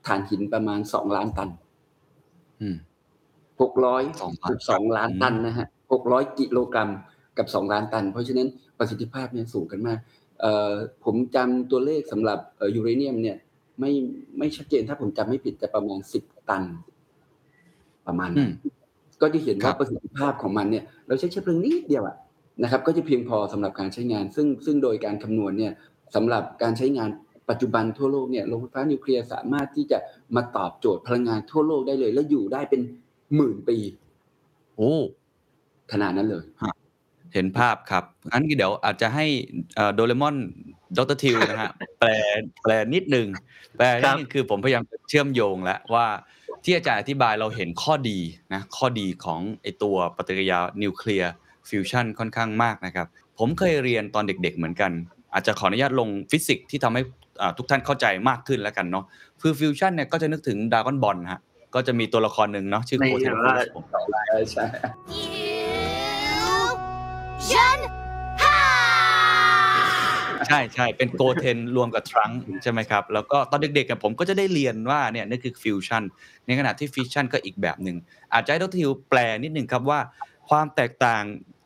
[0.08, 1.50] ถ่านหินประมาณ 2 ล้านตัน
[2.62, 2.76] อืม
[3.62, 6.90] หกร้อยสองล้านสิบสองล้านตันนะฮะหกร้อยกิโลกรัม
[7.38, 10.00] กับสองล้านตัน เพราะฉะนั้นประสิทธิภาพเนี่ยสูงกันมาก
[10.42, 13.38] เอ่อผมจำตัวเลขสำหรับเอ่อยูเรเนียมเนี่ย
[13.80, 13.92] ไม่
[14.38, 16.64] ไม่ชัดเจนถ้าผมจำไม่ผิดจะประมาณสิบตัน
[18.08, 18.52] ประมาณอืนั้นม
[19.22, 22.16] ก็จะเห็นครัว่าบประสิทธิภาพของมันเนี่ย เราใช้เชื้อเพลิงนิดเดียวอะ
[22.64, 25.74] นะครับ ก็จะเพียงพอสำหรับการใช้งาน ซึ่งซึ่งโดยการคำนวณเนี่ย
[26.16, 27.10] สำหรับการใช้งาน
[27.50, 29.98] ปัจจุบันทั่วโลกเนี่ยโรงไฟฟ้านิวเคลียร์สามารถที่จะ
[30.36, 32.82] มาตอบโจทย์พลังงานทั่วโลกได้เลย และอยู่ได้เป็น
[33.36, 33.78] หมื่นปี
[34.76, 34.94] โอ้
[35.92, 36.44] ขนาดนั้นเลย
[37.34, 39.26] เห็นภาพครับงั้นเดี๋ยวอาจจะให้
[39.94, 40.36] โดเรมอน
[40.98, 42.10] ดรทิวนะฮะแปล
[42.64, 43.28] แปลนิดนึง
[43.78, 46.08] แปลนิดนึงคือผมพยายามจะเชื่อมโยงแล้วว่า
[46.64, 48.20] ที่อาจารย์อธิบายเราเห็นข้อดี
[48.54, 51.32] นะข้อดีของไอตัวปฏิกิริยานิวเคลียร์
[51.70, 53.08] ฟิวชันค่อนข้างมากนะครับ
[53.40, 54.92] ผมเคยเรียนตอนเด็กๆเหมือนกัน
[55.34, 57.02] อาจจะขออนุญาตลงฟิสิกส์ที่ทำให้
[57.42, 59.06] อ่าทุกท่านเข้าใจมากขึ้นแล้วกันเนาะ
[59.42, 61.42] คือฟิวชันเนี่ยก็จะนึกถึงดราก้อนบอลฮะ
[61.74, 63.84] ก็จะมีตัวละครหนึ่งเนาะชื่อในโกเทนแบบว่าผม
[64.28, 64.66] ใช่ใช่
[66.40, 67.80] Fusion
[68.44, 68.56] Ha!
[70.48, 76.04] ใช่ใช่เป็นโกเทนรวมกับทรังก์ใช่ไหมครับ แล้วก็ตอนเด็กๆกับผมก็จะได้เรียนว่าเนี่ยนี่คือฟิวชั่น
[76.46, 77.98] ในขณะที่ฟิชชั่นก็อีกแบบหนึ่ง
[78.34, 80.00] อาจจะให้ดรทิวแปลนิดหนึ่งครับว่า
[80.50, 81.24] ความแตกต่าง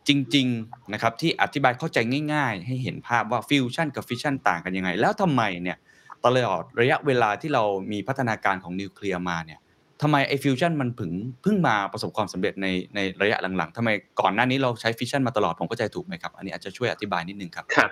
[0.08, 1.98] จริงๆนะครับที่อธิบายเข้าใจ
[2.34, 5.78] ง่าย ๆ ให้เห็นภาพว่าฟิวชั่นกับฟิชชั่นต่างกันยังไง แล้วทำไมเนี่ย
[6.26, 9.60] ตลอดระยะเวลาที่เรามีพัฒนาการของนิวเคลียร์มาเนี่ย
[10.02, 13.90] ทำไมไอฟิวชั่นมันเพิ่งเพิ่งมาประสบความสำเร็จในในระยะหลังๆทำไม
[14.22, 17.92] ก่อนหน้านี้เราใช้ฟิชชั่นมาตลอดผมเข้าใจถูกไหมครับ อันนี้อาจจะช่วยอธิบายนิดนึงครับ ครับ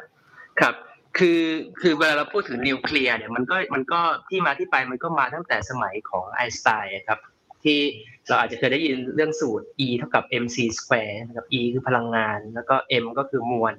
[0.59, 0.75] ครับ
[1.17, 1.41] คือ
[1.81, 7.19] คือเวลาเราพูดถึงนิวเคลียร์เนี่ยมันก็มันก็ที่มาที่ไปมันก็มาตั้งแต่สมัยของไอน์สไตน์ครับ
[7.63, 7.79] ที่
[8.27, 13.75] เราอาจจะเคยได้ยินเรื่องสูตร E เท่ากับ mc square นะครับ E คือพลังงาน แล้วก็ m ก็คือมวล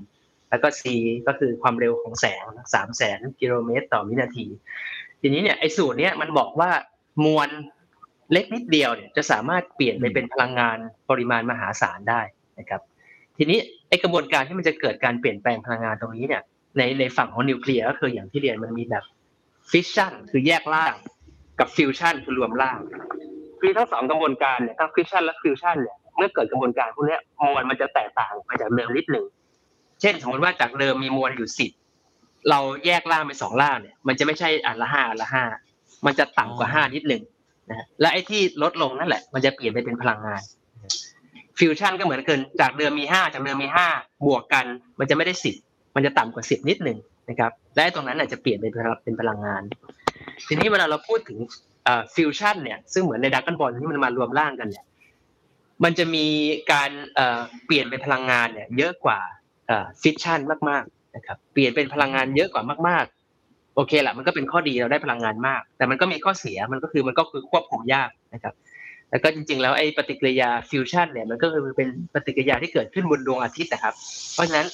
[0.51, 0.83] แล้วก็ c
[1.27, 4.47] ก็คือความเร็วของแสงสามแสนกิโลเมตรต่อวินาที
[5.21, 6.71] ทีนี้เนี่ยไอสูตรเนี้ยมันบอกว่า
[7.27, 7.49] มวล
[8.33, 10.77] เล็กนิดเดียวเนี่ยจะสามารถเปลี่ยนไปเป็นพลังงาน
[11.11, 12.21] ปริมาณมหาศาลได้
[12.59, 12.81] นะครับ
[13.37, 13.59] ทีนี้
[13.89, 16.43] ไอ้กระบวนการที่มันจะเกิดการเปลี่ยนแปลงพลังงานตรงนี้เนี่ย
[16.77, 19.05] ในในฝั่งของนิวเคลียร์ก็คืออย่างที่เรียนมันมีแบบ
[19.71, 20.95] ฟิชชันคือแยกร่าง
[21.61, 22.79] กับฟิวชันคือรวมร่าง
[23.61, 29.27] คือทั้งสองกระบวนการเนี่ยทั้งฟิชชันและฟิวชันเนี่ยเมื่อเกิดกระบวนการพวกเนี้ยมวลมันจะแตกต่างไปจากเดิมนิดหนึ่ง
[30.01, 31.71] เช่นสมมติว่าจากเดิมมีมวลอยู่สิบ
[32.51, 35.45] เราแยกร่างเป็นสองร่างเนี่ย มันจะไม่ใช่อันละห้าอันละห้า
[36.07, 37.23] มันจะต่ำกว่าห้านิดหนึ่ง
[37.71, 40.43] นะและไอ้ที่ลดลงนั่นแหละ มันจะเปลี่ยนไปเป็นพลังงาน
[41.59, 43.89] ฟิวชั่นก็เหมือนกันจากเดิมมีห้าจากเดิมมีห้า
[44.27, 44.67] บวกกัน
[44.99, 45.55] มันจะไม่ได้สิบ
[45.95, 46.99] มันจะต่ำกว่าสิบนิดหนึ่ง
[47.31, 48.73] นะครับและไอ้ตรงนั้นอาจจะเปลี่ยนเป็น
[49.05, 49.63] เป็นพลังงาน
[50.47, 51.39] ทีนี้เวลาเราพูดถึง
[52.15, 54.85] ฟิวชั่นเนี่ยซึ่งเหมือนในดราก้อนบอลที่มันมารวมร่างกันเนี่ย
[55.85, 56.27] มันจะมี
[56.73, 59.21] การเอ่อเปลี่ยนเป็นพลังงานเนี่ยเยอะกว่า
[60.03, 63.16] ฟิชชั่นมากๆนะครับเปลี่ยนเป็นพลังงานเยอะกว่ามากๆ
[63.77, 68.55] โอเคแหละมันก็เป็นข้อดีเราได้พลังงานมาก แต่มันก็มีข้อเสียมันก็คือมันก็คือควบคุมยากนะครับ
[69.11, 73.95] แล้วก็จริงๆ แล้วไอ้ปฏิกิริยาฟิวชันเนี่ยมันก็คือเป็นปฏิกิริยาที่เกิดขึ้นบนดวงอาทิตย์นะครับ
[74.35, 74.67] เพราะฉะนั้น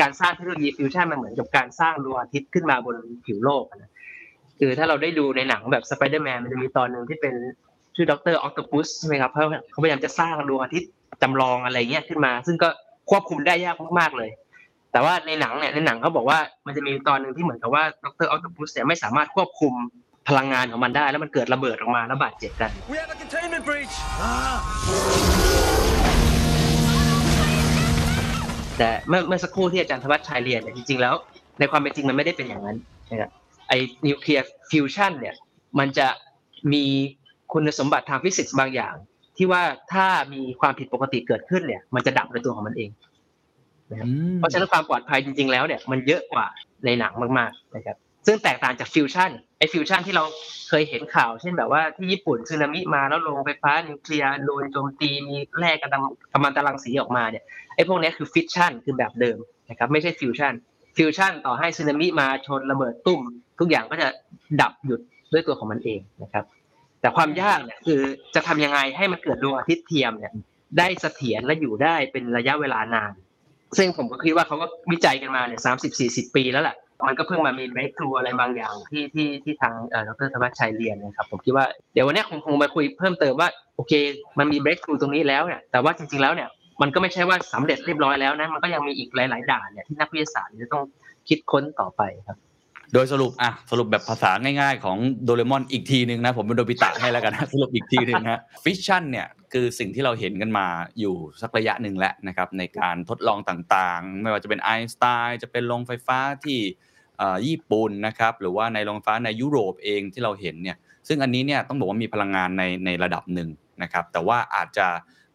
[0.00, 3.90] การสร้างเทคโนโลยีฟิวชันมันเหมือนกับการสร้างดวงอาทิตย์ขึ้นมาบนผิวโลกนะ
[4.58, 7.34] คือถ้าเราได้ดูในหนังแบบสไปเดอร์แมนมันจะมีตอนหนึ่งที่เป็น
[7.94, 10.90] ชื่อด็อกเตอร์ออคโตปัสใช่ไหมครับเขาเขาพยายามจะสร้างดวงอาทิตย์
[11.22, 12.68] จำลองอะไรเงี้ยขึ้นมา ซึ่งก็
[13.10, 14.30] ควบคุมได้ยากมากๆเลย
[14.92, 19.72] แต่ว่าในหนังเนี่ยในหนังเขาบอกว่ามันจะมีตอนหนึ่งที่เหมือนกับว่าดร.ออคโตปัสเนี่ยไม่สามารถควบคุม
[20.28, 23.94] พลังงานของมันได้ แล้วมันเกิดระเบิดออกมาแล้วบาดเจ็บกัน We have a containment breach.
[28.78, 31.14] แต่เมื่อเมื่อสักครู่ที่อาจารย์ธวัชชัยเรียนเนี่ยจริงๆแล้ว
[31.58, 32.76] ในความเป็นจริงมันไม่ได้เป็นอย่างนั้น
[33.10, 33.30] นะครับ
[33.68, 35.34] ไอ้นิวเคลียร์ฟิวชันเนี่ย
[35.78, 36.08] มันจะ
[36.72, 36.84] มี
[37.52, 38.94] คุณสมบัติทางฟิสิกส์บางอย่าง
[39.36, 42.90] ที่ว่าถ้ามีความผิดปกติเกิดขึ้นเนี่ย มันจะดับในตัวของมันเอง
[44.04, 46.46] อืมเพราะฉะนั้นความปลอดภัยจริง ๆแล้วเนี่ยมันเยอะกว่า
[46.84, 50.24] ในหนังมากๆนะครับซึ่งแตกต่างจากฟิชชันไอ้ฟิชชันที่เรา
[50.68, 59.38] เคยเห็นข่าว เช่นแบบว่าที่ญี่ปุ่นสึนามิมาแล้วโรงไฟฟ้านิวเคลียร์โดนโจมตีมีแร่กระดำกัมมันตรังสีออกมาเนี่ยไอ้พวกนี้คือฟิชชันคือแบบเดิม
[59.70, 60.54] นะครับไม่ใช่ฟิวชัน
[60.96, 63.20] ฟิวชันต่อให้สึนามิมาชนระเบิดตุ้ม
[63.60, 64.08] ทุกอย่างก็จะ
[64.60, 65.00] ดับหยุด
[65.32, 66.44] ด้วยตัวของมันเองนะครับ
[67.00, 68.00] แต่ความยากเนี่ยคือ
[68.34, 70.32] จะทำยังไงให้มันเกิดดวงอาทิตย์เทียมเนี่ย
[70.78, 73.12] ได้เสถียรและอยู่ได้เป็นระยะเวลานาน
[73.78, 83.92] ซึ่งผมก็คิดว่าเขาก็วิจัยกันมาเนี่ยสามสิบสี่สิบปีแล้วแหละมันก็เพิ่งมามี breakthrough อะไรบางอย่างที่ที่ที่ทางเอ่อดร.ธวัชชัยเรียนนะครับผมคิดว่าเดี๋ยววันนี้คงคงมาคุยเพิ่มเติมว่าโอเค
[84.38, 86.48] มันมี breakthrough ตรงนี้แล้วเนี่ยแต่ว่าจริงๆแล้วเนี่ย
[86.82, 90.84] มันก็ไม่ใช่ว่าสำเร็จเรียบร้อยแล้วนะมันก็ยังมีอีกหลาย ๆ ด่านเนี่ยที่นักวิทยาศาสตร์จะต้อง
[91.28, 92.36] คิดค้นต่อไปครับ
[92.94, 94.30] โดยสรุปอะสรุปแบบภาษา
[94.60, 100.66] ง่าย ๆ ของโดเรมอนอีกทีหนึ่งนะผมเป็นโนบิตะให้แล้วกันนะสรุปอีกทีหนึ่งนะฟิชชั่นเนี่ย คือสิ่งที่เราเห็นกันมา
[101.00, 106.60] อยู่สักระยะหนึ่งแล้วนะครับในการทดลองต่างๆ ไม่ว่าจะเป็นไอน์สไตน์จะเป็นโรงไฟฟ้าที่
[107.46, 110.76] ญี่ปุ่นนะครับหรือว่าในโรงไฟฟ้าในยุโรปเองที่เราเห็นเนี่ย
[111.08, 113.48] ซึ่งอันนี้เนี่ยต้องบอกว่ามีพลังงานในในระดับหนึ่ง
[113.82, 114.88] นะครับแต่ว่าอาจจะ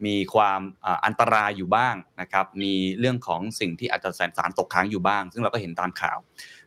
[0.06, 0.60] มีความ
[1.06, 6.18] อันตรายอยู่บ้างนะครับมีเรื่องของสิ่งที่อาจจะแสสารตกค้างอยู่บ้าง ซึ่งเราก็เห็นตามข่าว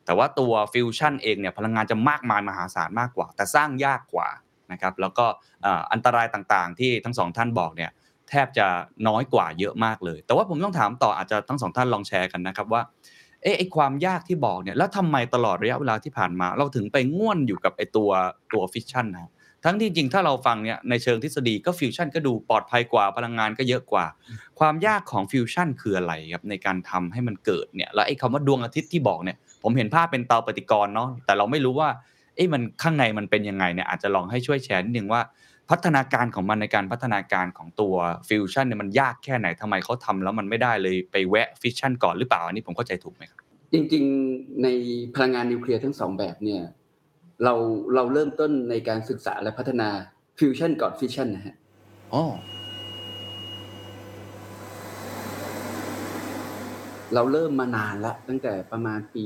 [0.05, 4.29] แต่ว่าตัวฟิวชั่นเองเนี่ยพลังงานจะมากมายมหาศาลมากกว่า แต่สร้างยากกว่า
[4.73, 5.27] นะครับแล้วก็
[5.93, 7.91] อันตรายต่างๆ ที่ทั้งสองท่านบอกเนี่ย
[8.29, 8.67] แทบจะ
[9.09, 12.83] น้อยกว่าเยอะมากเลย แต่ว่าผมต้องถามต่ออาจจะทั้งสองท่านลองแชร์กันนะครับว่า
[13.43, 18.11] เอ๊ะไอความยากที่บอกเนี่ยแล้วทำไมตลอดระยะเวลาที่ผ่านมา เราถึงไปง่วนอยู่กับไอตัว
[18.53, 19.31] ตัวฟิชชั่นนะ
[19.65, 24.05] ทั้งที่จริงถ้าเราฟังเนี่ยในเชิงทฤษฎีก็ฟิวชั่นก็ดูปลอดภัยกว่าพลังงานก็เยอะกว่า
[24.59, 31.89] ความยากของฟิวชั่นคืออะไรครับในการทำให้มันเกิดเนี่ยแล้วไอ้คำว่าดวงอาทิตย์ที่บอกเนี่ยผมเห็นภาพเป็นเตาปฏิกรณ์เนาะแต่เราไม่รู้ว่า
[32.41, 35.23] อ๊ะมันข้างในมันเป็นยังไงเนี่ยอาจจะลองให้ช่วยแชร์นิดนึงว่า
[35.71, 37.95] พัฒนาการของมันในการพัฒนาการของตัว
[38.29, 43.41] ฟิวชั่นเนี่ยมันยากแค่ไหนทำไมเขาทำแล้วมันไม่ได้เลยไปแวะฟิชชั่นก่อนหรือเปล่าอันนี้ผมเข้าใจถูกไหมครับ
[43.73, 44.69] จริงๆใน
[45.15, 46.63] พลังงานนิวเคลียร์ทั้งสองแบบเนี่ย
[47.45, 47.55] เรา
[47.95, 49.89] เราเริ่มต้นในการศึกษาและพัฒนา
[50.39, 51.57] ฟิวชันก่อนฟิชชันนะฮะ
[52.15, 52.25] อ๋อ
[57.15, 59.25] เราเริ่มมานานละตั้งแต่ประมาณปี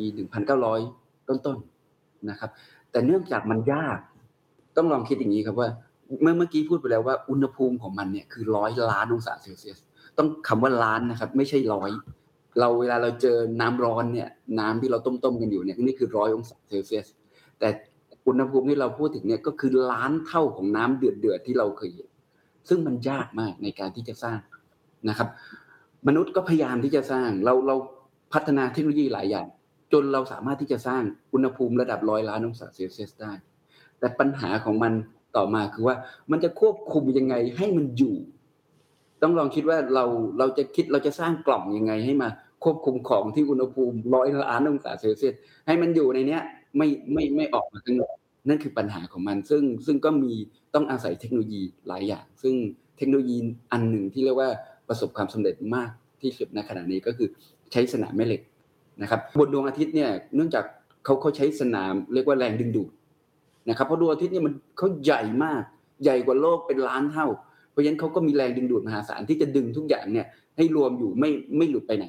[0.64, 2.50] 1900 ต้นๆนะครับ
[2.94, 3.98] แต่เนื่องจากมันยาก
[4.76, 5.68] ต้องลองคิดอย่างนี้ครับว่า
[6.22, 9.78] เมื่อเมื่อกี้พูดไปแล้วว่าอุณหภูมิของมันเนี่ยคือร้อยล้านองศาเซลเซียส
[10.18, 11.90] ต้องคำว่าล้านนะครับ ไม่ใช่ร้อย
[12.60, 14.28] เราเวลาเราเจอน้ำร้อนเนี่ย
[14.60, 17.06] น้ำที่เราต้มๆกันอยู่เนี่ยนี่คือร้อยองศาเซลเซียส
[17.58, 17.68] แต่
[18.26, 22.08] อุณหภูมิที่เราพูดถึงเนี่ยก็คือล้านเท่าของน้ำเดือดๆที่เราเคยเห็น
[22.68, 24.38] ซึ่งมันยากมากในการที่จะสร้าง
[25.08, 25.28] นะครับ
[26.06, 27.76] มนุษย์ก็พยายามที่จะสร้างเราเรา
[28.32, 29.46] พัฒนาเทคโนโลยีหลายอย่าง
[29.94, 31.02] จนเราสามารถที่จะสร้าง
[31.32, 33.32] อุณหภูมิระดับร้อยล้านองศาเซลเซียสได้
[33.98, 34.92] แต่ปัญหาของมัน
[35.36, 35.96] ต่อมาคือว่า
[36.30, 38.16] มันจะควบคุมยังไงให้มันอยู่
[39.22, 40.04] ต้องลองคิดว่าเรา
[40.38, 42.28] เราจะคิดเราจะสร้างกล่องยังไงให้มา
[42.64, 45.34] ควบคุมของที่อุณหภูมิร้อยล้านองศาเซลเซียส
[45.66, 46.42] ให้มันอยู่ในเนี้ย
[46.76, 48.16] ไม่ไม่ไม่ออกมาข้างนอก
[48.48, 50.32] นั่นคือปัญหาของมัน ซึ่งซึ่งก็มี
[50.74, 52.54] ต้องอาศัยเทคโนโลยีหลายอย่าง ซึ่ง
[52.98, 53.38] เทคโนโลยี
[53.72, 54.50] อันหนึ่งที่เรียกว่า
[54.88, 55.90] ประสบความสำเร็จมาก
[56.22, 57.28] ที่สุดในขณะนี้ก็คือ
[57.72, 58.42] ใช้สนามแม่เหล็ก
[59.02, 60.64] นะครับบนดวงอาทิตย์เนี่ยเนื่องจาก
[61.04, 62.90] เขาเขาใช้สนามเรียกว่าแรงดึงดูด
[63.68, 65.62] นะครับเพราะดวงอาทิตย์เนี่ยมันเขาใหญ่มาก
[66.04, 67.26] ใหญ่กว่าโลกเป็นล้านเท่า
[67.70, 70.26] เพราะฉะนั้นเขาก็มีแรงดึงดูดมหาศาลที่จะดึงทุกอย่างเนี่ย
[70.56, 72.06] ให้รวมอยู่ไม่ไม่หลุดไปไหน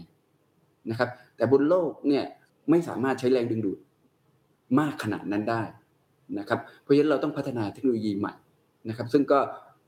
[0.90, 2.24] นะครับ แต่บนโลกเนี่ย
[2.70, 3.80] ไม่สามารถใช้แรงดึงดูด
[4.80, 5.62] มากขนาดนั้นได้
[6.40, 8.34] นะครับ เพราะฉะนั้นเราต้องพัฒนาเทคโนโลยีใหม่
[8.90, 9.40] นะครับ ซึ่งก็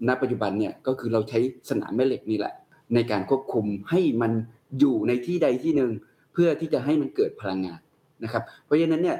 [0.07, 2.53] ณปัจจุบันเนี่ยก็คือเราใช้สนามแม่เหล็กนี่แหละ
[2.93, 4.31] ในการควบคุมให้มัน
[4.79, 5.91] อยู่ในที่ใดที่หนึ่ง
[6.37, 7.79] พื่อที่จะให้มันเกิดพลังงาน
[8.23, 9.17] นะครับ เพราะฉะนั้นเนี่ย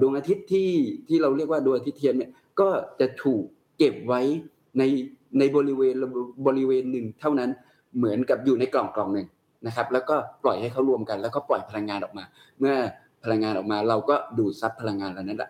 [0.00, 0.70] ดวงอาทิตย์ที่
[1.08, 2.68] ที่เราเรียกว่าดวงอาทิตย์เทียมเนี่ยก็
[3.00, 3.44] จะถูก
[3.78, 4.20] เก็บไว้
[4.78, 4.82] ใน
[5.38, 5.94] ในบริเวณ
[6.46, 7.50] บริเวณหนึ่งเท่านั้น
[7.96, 9.26] เหมือนกับอยู่ในกล่องกล่องหนึ่ง
[9.66, 12.24] นะครับ แล้วก็ปล่อยให้เขารวมกัน แล้วก็ปล่อยพลังงานออกมา
[12.58, 12.74] เมื่อ
[13.24, 15.42] พลังงานออกมา เราก็ดูดซับพลังงานเหล่านั้น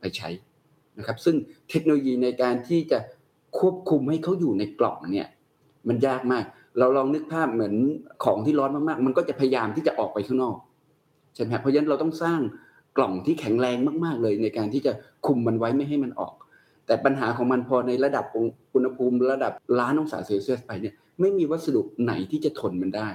[0.00, 0.28] ไปใช้
[0.98, 1.36] นะครับ ซึ่ง
[1.70, 2.98] เทคโนโลยีในการที่จะ
[3.58, 5.28] ควบคุมให้เขาอยู่ในกล่องเนี่ย
[5.88, 6.44] มันยากมาก
[6.78, 7.74] เราลองนึกภาพเหมือน
[8.24, 10.56] ของที่ร้อนมากๆ มันก็จะพยายามที่จะออกไปข้างนอก
[11.34, 12.40] ใช่ไหมครับเพราะฉะนั้นเราต้องสร้าง
[12.96, 14.92] กล่องที่แข็งแรงมาก ๆ เลยในการที่จะ
[15.26, 16.34] คุมมันไว้ไม่ให้มันออก
[16.86, 18.24] แต่ปัญหาของมันพอในระดับ
[18.74, 23.08] อุณหภูมิระดับล้านองศาเซลเซียสไปเนี่ยไม่มีวัสดุไหนที่จะทนมันได้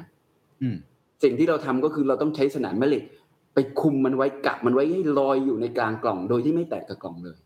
[0.61, 0.77] อืม
[1.23, 3.03] สิ่งที่เราทำก็คือเราต้องใช้สนามแม่เหล็ก
[3.53, 7.37] ไปคุมมันไว้กักมันไว้ให้ลอยอยู่ในกลางกล่องโดยที่ไม่แตกกับกล่องเลย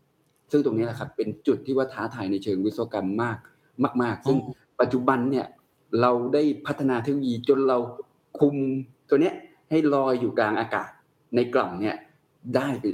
[0.50, 3.38] ซึ่งตรงนี้แหละครับเป็นจุดที่ว่าท้าทายในเชิงวิศวกรรมมาก
[4.02, 4.38] มาก ๆ ซึ่ง
[4.80, 5.46] ปัจจุบันเนี่ย
[6.00, 7.78] เราได้พัฒนาเทคโนโลยีจนเรา
[8.38, 8.54] คุม
[9.08, 9.34] ตัวเนี้ย
[9.70, 10.90] ให้ลอยอยู่กลางอากาศ
[11.34, 11.96] ในกล่องเนี่ย
[12.56, 12.84] ได้ไป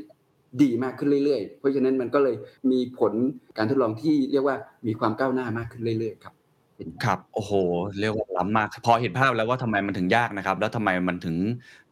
[0.62, 2.36] ดีมากขึ้นเรื่อยๆ เพราะฉะนั้นมันก็เลย
[2.70, 3.12] มีผล
[3.56, 4.56] การทดลองที่เรียกว่า
[4.86, 6.34] มีความก้าวหน้ามากขึ้นเรื่อยๆครับ
[7.04, 7.52] ครับ โอ้โห
[8.00, 11.36] เรียกว่าล้ำมาก พอเห็นภาพแล้วว่า ทำไมมันถึงยากนะครับ แล้วทำไมมันถึง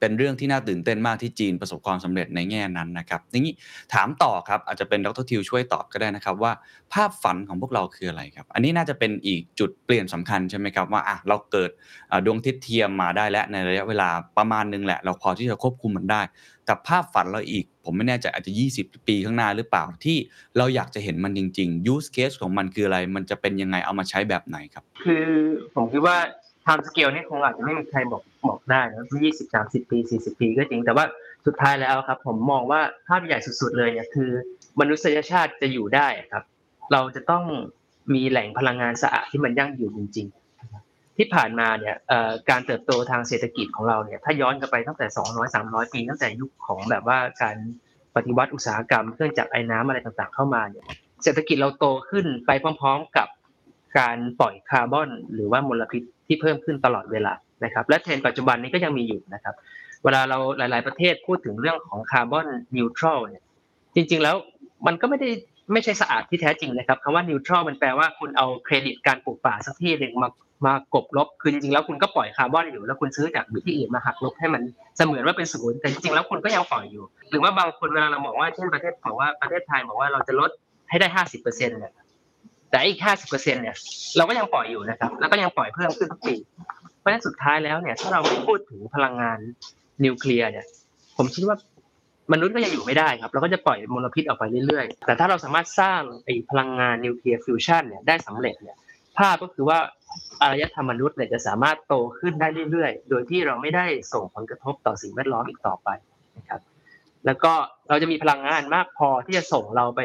[0.00, 3.54] เป็นเรื่องที่น่าตื่นเต้นมากที่จีนประสบความสำเร็จในแง่นั้นนะครับ อย่างนี้
[3.94, 6.52] ถามต่อครับ อาจจะเป็นดร ทิวช่วยตอบก็ได้นะครับว่า
[6.92, 11.70] ภาพฝันของพวกเราคืออะไรครับ อันนี้น่าจะเป็นอีกจุดเปลี่ยนสำคัญใช่ไหมครับว่าอะเราเกิด
[12.10, 16.22] อะดวงอาทิตย์เทียมมาได้แล้วในระยะเวลาประมาณนึงแหละ เราพอที่จะควบคุมมันได้
[16.64, 20.16] แต่ภาพฝันเราอีก ผมไม่แน่ใจอาจจะ 20 ปีข้างหน้าหรือเปล่าที่
[20.58, 25.26] เราอยากจะเห็นมันจริง ๆ use case ของมันคืออะไร มันจะเป็นยังไงเอามาใช้แบบไหนครับ คือ
[25.74, 26.16] ผมคิดว่า
[26.64, 31.04] time scale นี่คงอาจจะไม่มีใครบอกบอกได้นะยี่สิบสามสิบปีสี่สิบปีก็จริง แต่ว่า
[31.46, 34.30] สุดท้ายแล้วครับ ผมมองว่าภาพใหญ่สุดๆเลยเนี่ยคือ
[34.80, 36.44] มนุษยชาติจะอยู่ได้ครับ
[36.92, 37.44] เราจะต้อง
[38.14, 40.43] มีแหล่งพลังงานสะอาดที่มันยั่งยืนจริง ๆ
[41.16, 41.96] ที่ผ่านมาเนี่ย
[42.50, 47.56] การเติบโตทางเศรษฐกิจของเราเนี่ยถ้าย้อนกลับไปตั้งแต่ 200 300 ปี ตั้งแต่ยุคของแบบว่าการ
[48.16, 50.84] ปฏิวัติอุตสาหกรรมเครื่องจักรไอ้น้ำอะไรต่างๆ เข้ามาเนี่ย
[51.22, 52.50] เศรษฐกิจเราโตขึ้นไป
[52.80, 53.28] พร้อม ๆ กับ
[53.98, 57.32] การปล่อยคาร์บอน หรือว่ามลพิษที่เพิ่มขึ้นตลอดเวลา
[57.64, 59.54] นะครับและเทรนด์ปัจจุบันนี้ก็ยังมีอยู่นะครับ
[60.04, 62.46] เวลาเราหลาย ๆประเทศพูดถึงเรื่องของคาร์บอน
[62.76, 63.42] นิวทรัลเนี่ย
[63.94, 64.36] จริง ๆ แล้ว
[64.86, 65.28] มันก็ไม่ได้
[65.72, 70.28] ไม่ใช่สะอาดที่แท้จริงนะครับคำว่านิวทรัลมันแปลว่าคุณเอาเครดิตการปลูกป่าสักที่หนึ่งมา
[70.66, 74.62] มากบลบคือจริงๆแล้วคุณก็ปล่อยคาร์บอนอยู่แล้วคุณซื้อจากที่อื่นมาหักลบให้มัน
[74.96, 80.50] เสมือนว่าเป็นศูนย์แต่จริงๆแล้วคุณก็ยังปล่อยอยู่ หรือว่าบางคนเวลาเราบอกว่าเช่นประเทศบอกว่าประเทศไทยบอกว่าเราจะลด
[80.90, 81.92] ให้ได้ห้าสิบเปอร์เซ็นต์เนี่ย
[82.70, 83.76] แต่อีกห้าสิบเปอร์เซ็นต์เนี่ย
[84.16, 86.34] เราก็ยังปล่อยอยู่นะครับ แล้วก็ยังปล่อยเพิ่มขึ้นทุกปี
[86.98, 89.38] เพราะฉะนั้นสุดท้ายแล้วเนี่ยถ้าเราไม่พูดถึงพลังงาน
[90.04, 90.66] นิวเคลียร์เนี่ย
[91.16, 91.56] ผมคิดว่า
[92.32, 98.76] มนุษย์ก็ยังอยู่ไม่ได้ครับเราก็จะปล่อยมลพิษออกไปเรื่อยๆ แต่ถ้าเราสามารถสร้างไอ้พลังงานนิวเคลียร์ฟิวชันเนี่ยได้สำเร็จเนี่ย
[99.18, 99.78] ภาพก็คือว่า
[100.42, 105.88] อารยธรรมมนุษย์เนี่ยจะสามารถโตขึ้นได้เรื่อยๆ โดยที่เราไม่ได้ส่งผลกระทบต่อสิ่งแวดล้อมอีกต่อไป
[106.38, 106.60] นะครับ
[107.26, 107.52] แล้วก็
[107.88, 110.02] เราจะมีพลังงานมากพอที่จะส่งเราไป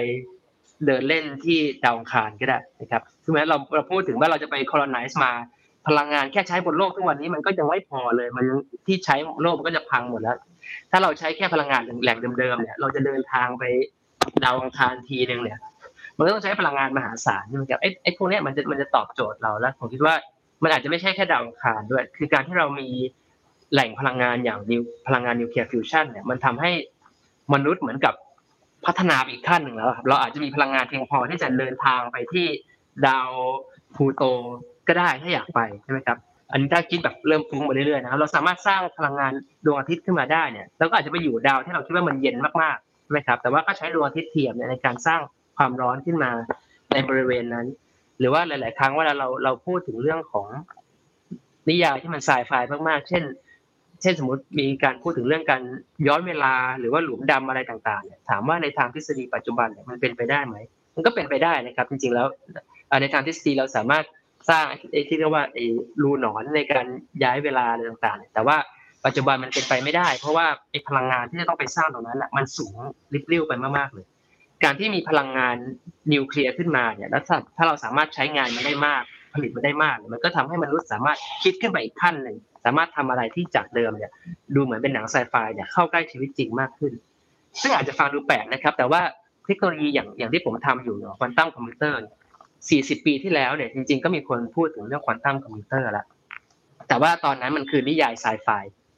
[0.85, 5.31] เดินเล่นที่ดาวอังคารก็ได้นะครับคือแม้เราเราพูดถึงว่าเราจะไป colonize มา
[5.87, 8.45] พลังงานแค่ใช้บนโลกทุกวันนี้มันก็ยังไม่พอเลย มัน
[8.87, 10.37] ที่ใช้โลกมันก็จะพังหมดแล้ว
[10.91, 13.63] ถ้าเราใช้แค่พลังงานแหล่งเดิมๆเนี่ย เราจะเดินทางไป
[14.43, 15.59] ดาวอังคารทีหนึ่งเนี่ย
[16.19, 20.15] มันก็ต้องใช้พลังงานมหาศาลใช่ไหมครับไอ้ไอ้พวกเนี้ยมันจะมันจะตอบโจทย์เราแล้วผมคิดว่า
[20.63, 22.89] มันอาจจะไม่ใช่แค่ดาวอังคารด้วย คือการที่เรามี
[23.73, 26.71] แหล่งพลังงานอย่างนิวพลังงานนิวเคลียร์ฟิวชันเนี่ยมันทำให้
[27.53, 28.13] มนุษย์เหมือนกับ
[28.85, 32.45] พัฒนาอีกขั้นหนึ่งแล้วครับเราอาจจะมีพลังงานเพียงพอที่จะเดินทางไปที่
[33.07, 33.29] ดาว
[33.95, 34.23] พลูโต
[34.87, 36.17] ก็ได้ถ้าอยากไปใช่ไหมครับ
[36.51, 39.31] อันนี้ถ้าคิดแบบเริ่มฟุ้งมาเรื่อยๆนะครับเราสามารถสร้างพลังงาน
[39.65, 45.19] ดวงอาทิตย์ขึ้นมาได้เนี่ยเราก็อาจจะไปอยู่ดาวที่เราคิดว่ามันเย็นมากๆใช่ไหมครับแต่ว่าก็ใช้ดวงอาทิตย์เทียมในการสร้าง
[45.59, 46.31] ความร้อนขึ้นมา
[46.91, 47.67] ในบริเวณนั้น
[48.19, 50.47] หรือว่าหลาย ๆ ครั้งเวลาเราเราพูดถึงเรื่องของ
[51.69, 52.51] นิยายที่มันไซไฟ
[52.87, 53.23] มาก ๆ เช่น
[54.01, 55.61] เช่นสมมติมีการพูดถึงเรื่องการ
[56.07, 60.55] ย้อนเวลาหรือว่าหลุมดำอะไรต่างๆเนี่ยถามว่าในทางทฤษฎีปัจจุบันเนี่ยมันเป็นไปได้ไหม
[60.95, 62.27] มันก็เป็นไปได้นะครับ จริง ๆ แล้ว
[63.01, 64.05] ในทางทฤษฎีเราสามารถ
[64.49, 65.65] สร้างไอ้ที่เรียกว่าไอ้
[66.01, 66.85] รูหนอนในการ
[67.23, 68.57] ย้ายเวลาอะไรต่างๆ แต่ว่า
[69.05, 72.75] ปัจจุบันมันเป็นไปไม่ได้ เพราะว่าไอ้พลังงานที่จะต้องไปสร้างตรงนั้นน่ะมันสูง
[73.13, 74.05] ริบเรี่ยวไปมากๆเลย
[74.63, 75.55] การที่มีพลังงาน
[76.13, 84.11] นิวเคลียร์ขึ้นมาเนี่ยแล้วถ้าถ้าเราสามารถใช้งานมันได้มาก ผลิตมันได้มาก มันก็ทำให้มนุษย์สามารถคิดขึ้นไปอีกขั้นหนึ่งสามารถทำอะไรที่จากเดิมเนี่ย
[84.55, 86.93] ดูเหมือนเป็นหนังไซไฟเนี่ยเข้าใกล้ชีวิตจริงมากขึ้น
[87.61, 89.01] ซึ่งอาจจะฟังดูแปลกนะครับ แต่ว่า
[89.45, 91.97] เทคโนโลยีอย่างอย่างที่ผมทำอยู่เนาะควอนตัมคอมพิวเตอร์
[92.49, 96.05] 40 ปีที่แล้วเนี่ยจริง ๆ ก็มีคนพูดถึงเรื่องควอนตัมคอมพิวเตอร์แล้ว
[96.87, 98.47] แต่ว่าตอนนั้นมันคือนิยายไซไฟ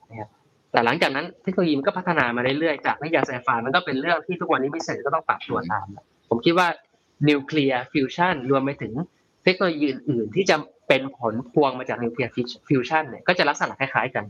[0.09, 0.29] นะครับ
[0.71, 5.85] แต่หลังจากนั้นเทคโนโลยีมันก็พัฒนามาเรื่อยๆจากนิยายไซไฟมันก็เป็นเรื่องที่ทุกวันนี้ business ก็ต้องปรับตัวตาม
[6.29, 6.67] ผมคิดว่า
[7.29, 8.93] นิวเคลียร์ฟิวชันรวมไปถึง
[9.43, 10.55] เทคโนโลยีอื่นๆที่จะ
[10.87, 12.31] เป็นผลพวงมาจากนิวเคลียร์
[12.69, 14.25] ฟิวชันเนี่ยก็จะลักษณะคล้ายๆกัน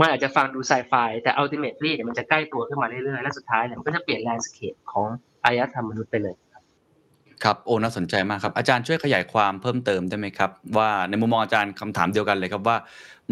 [0.00, 5.06] มันอาจจะฟังดูไซไฟแต่อัลติเม e ลี่เนี่ยมันจะใกล้ตัวขึ้นมาเรื่อยๆและสุดท้ายเนี่ยมันก็จะเปลี่ยน landscape ของ
[5.44, 6.34] อารยธรรมมนุษย์ไปเลย
[7.44, 12.76] ครับโอ้น่าสนใจมากครับ อาจารย์ช่วยขยายความเพิ่มเติมได้ไหมครับ ว่าในมุมมองอาจารย์คำถามเดียวกันเลยครับว่า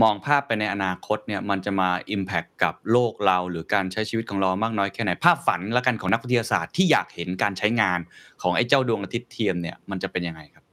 [0.02, 7.98] มองภาพไปในอนาคตเนี่ยมันจะมา impact กับโลกเรา หรือการใช้ชีวิตของเรามากน้อยแค่ไหน ภาพฝันแล้วกันของนักวิทยาศาสตร์ที่อยากเห็นการใช้งาน
[8.42, 10.64] ของไอ้เจ้าดวงอาทิตย์เทียมเนี่ยมันจะเป็นยังไงครับ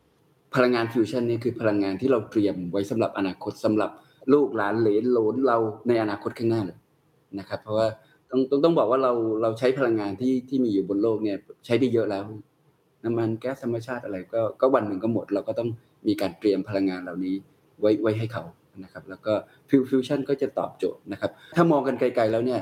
[0.55, 3.91] พลังงานฟิวชันเนี่ยคือพลังงานที่เราเตรียมไว้สำหรับอนาคตสำหรับ
[4.33, 6.77] ลูกหลานเหลนหลนเราในอนาคตข้างหน้าเลย
[7.39, 7.87] นะครับ เพราะว่า
[8.29, 12.23] ต้องต้องต้องบอกว่าเราเราใช้พลังงานที่ที่มีอยู่บนโลกเนี่ยใช้ได้เยอะแล้ว
[13.03, 15.69] น้ำมันแก๊สธรรมชาติอะไรก็ก็วันหนึ่งก็หมด เราก็ต้อง
[16.07, 17.35] มีการเตรียมพลังงานเหล่านี้
[17.81, 18.43] ไว้ไว้ให้เขา
[18.83, 19.33] นะครับแล้วก็
[19.69, 22.61] ฟิวฟิวชั่นก็จะตอบโจทย์นะครับ ถ้ามองกันไกลๆแล้วเนี่ย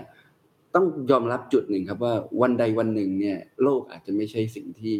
[0.75, 4.95] ต้องยอมรับจุดหนึ่งครับว่าวันใดวันหนึ่งเนี่ยโลกอาจจะไม่ใช่สิ่งที่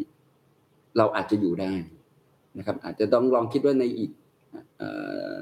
[0.98, 1.74] เราอาจจะอยู่ได้
[2.58, 4.12] นะครับ อาจจะต้องลองคิดว่าในอีก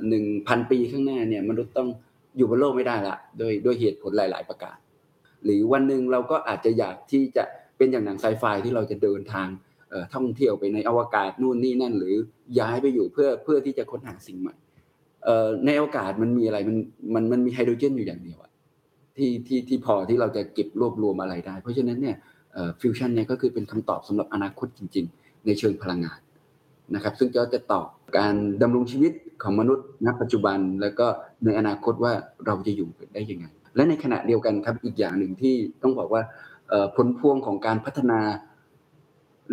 [0.09, 1.89] หนึ่งพันปีข้างหน้าเนี่ยมนุษย์ต้อง
[2.37, 4.77] อยู่บนโลกไม่ได้ละโดยด้วยเหตุผลหลาย ๆ ประการ
[5.43, 7.43] หรือวันหนึ่งเราก็อาจจะอยากที่จะ
[7.77, 9.47] เป็นอย่างหนังไซไฟที่เราจะเดินทาง
[10.13, 12.15] ท่องเที่ยวไปในอวกาศนู่นนี่นั่น หรือ
[12.59, 14.55] ย้ายไปอยู่เพื่อเพื่อที่จะค้นหาสิ่งใหม่
[15.65, 16.77] ในอวกาศมันมีอะไรมัน
[17.13, 18.51] มันมันมีไฮโดรเจนอยู่อย่างเดียวอะ
[19.17, 22.15] ที่ที่ที่พอที่เราจะเก็บรวบรวมอะไรได้ เพราะฉะนั้นเนี่ย
[22.81, 26.19] ฟิวชันเนี่ยก็คือเป็นคำตอบสำหรับอนาคตจริง ๆ ในเชิงพลังงาน
[26.95, 31.07] นะครับ ซึ่งก็จะตอบการดำรงชีวิตของมนุษย์ณปัจจุบันแล้วก็
[31.45, 32.13] ในอนาคตว่า
[32.45, 33.45] เราจะอยู่ได้ยังไง
[33.75, 36.21] และในขณะเดียวกันครับอีกอย่างหนึ่งที่ต้องบอกว่า
[36.95, 38.19] ผลพวงของการพัฒนา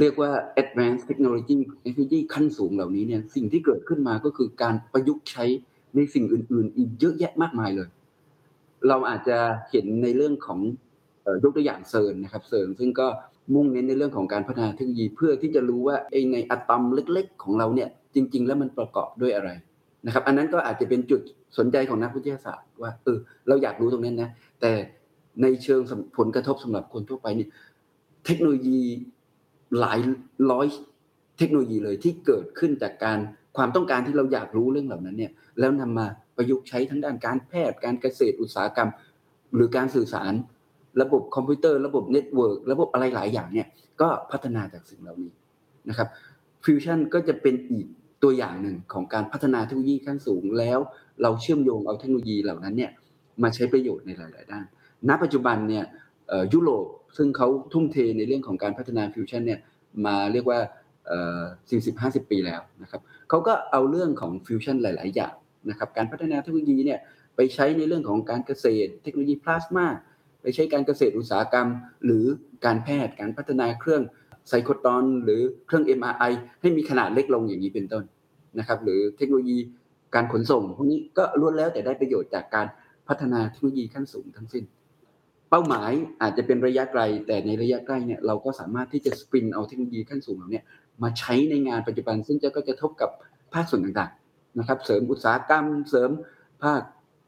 [0.01, 0.31] เรียกว่า
[0.63, 5.45] advanced technology technology ขั้นสูงเหล่านี้เนี่ยสิ่งที่เกิดขึ้นมาก็คือการประยุกต์ใช้
[5.97, 7.89] ในสิ่งอื่น ๆ อีกเยอะแยะมากมายเลย
[8.89, 9.39] เราอาจจะ
[9.71, 10.61] เห็นในเรื่องของ
[11.43, 13.07] ยกตัวอย่างเซิร์นนะครับเซิร์นซึ่งก็
[13.55, 19.51] มุ่งเน้นในเรื่องของการพัฒนาเทคโนโลยีเพื่อที่จะรู้ว่าไอในอะตอมเล็ก ๆ ของเราเนี่ยจริง ๆ แล้วมันประกอบด้วยอะไร
[20.07, 21.21] นะครับ อันนั้นก็อาจจะเป็นจุด
[21.59, 24.31] สนใจของนักวิทยาศาสตร์ว่าเออเราอยากรู้ตรงนั้นนะ
[24.61, 24.73] แต่
[25.43, 25.81] ในเชิง
[26.19, 27.49] ผลกระทบสำหรับคนทั่วไปเนี่ย
[28.27, 28.81] เทคโนโลยี
[29.81, 29.99] หลาย
[30.51, 30.67] ร้อย
[31.39, 33.19] เทคโนโลยีเลยที่เกิดขึ้นจากการ
[33.57, 36.07] ความต้องการที่เราอยากรู้เรื่องเหล่านั้นเนี่ยแล้วนำมา
[36.37, 38.91] ประยุกต์ใช้ทั้งด้านการแพทย์ การเกษตรอุตสาหกรรม
[39.55, 40.33] หรือการสื่อสาร
[41.03, 43.69] ระบบคอมพิวเตอร์ ระบบ network ระบบอะไรหลายอย่างเนี่ย
[44.01, 45.31] ก็พัฒนาจากสิ่งเหล่านี้
[45.89, 46.09] นะครับ
[46.65, 47.87] ฟิวชั่นก็จะเป็นอีก
[48.23, 50.79] ตัวอย่างหนึ่งของการพัฒนาเทคโนโลยีขั้นสูงแล้ว
[51.23, 52.91] เราเชื่อมโยงเอาเทคโนโลยีเหล่านั้นเนี่ย
[53.43, 54.65] มาใช้ประโยชน์ในหลาย ๆ ด้าน
[55.09, 55.85] ณ ปัจจุบันเนี่ย
[56.53, 59.61] ยุโรป ซึ่งเขาทุ่มเทในเรื่องของการพัฒนาฟิวชั่นเนี่ย
[60.07, 60.59] มาเรียกว่า
[61.07, 61.43] เอ่อ
[62.23, 65.35] 40-50ปีแล้วนะครับเขาก็เอาเรื่องของฟิวชั่นหลาย ๆ อย่าง
[65.71, 67.01] นะครับการพัฒนาเทคโนโลยีเนี่ย
[67.37, 69.87] ไปใช้ในเรื่องของการเกษตร เทคโนโลยีพลาสมา
[70.43, 71.69] ไปใช้การเกษตรอุตสาหกรรม
[72.05, 72.25] หรือ
[72.65, 74.03] การแพทย์การพัฒนาเครื่อง
[74.49, 78.05] ไซโคตรอน หรือเครื่อง MRI ให้มีขนาดเล็กลงอย่างนี้เป็นต้น
[78.59, 79.59] นะครับหรือเทคโนโลยี
[80.15, 82.67] การขนส่งพวกนี้ก็ล้วนแล้วแต่ได้ประโยชน์จากการ
[83.09, 84.65] พัฒนาเทคโนโลยีขั้นสูงทั้งสิ้น
[85.57, 90.63] เป้าหมายอาจจะเป็นระยะไกล แต่ในระยะใกล้เนี่ยเราก็สามารถที่จะสปินเอาเทคโนโลยีขั้นสูงเหล่านี้
[91.03, 93.11] มาใช้ในงานปัจจุบัน ซึ่งจะก็จะทบกับ
[93.55, 96.11] ภาคส่วนต่างๆนะครับ เสริมอุตสาหกรรม เสริม
[96.63, 96.81] ภาค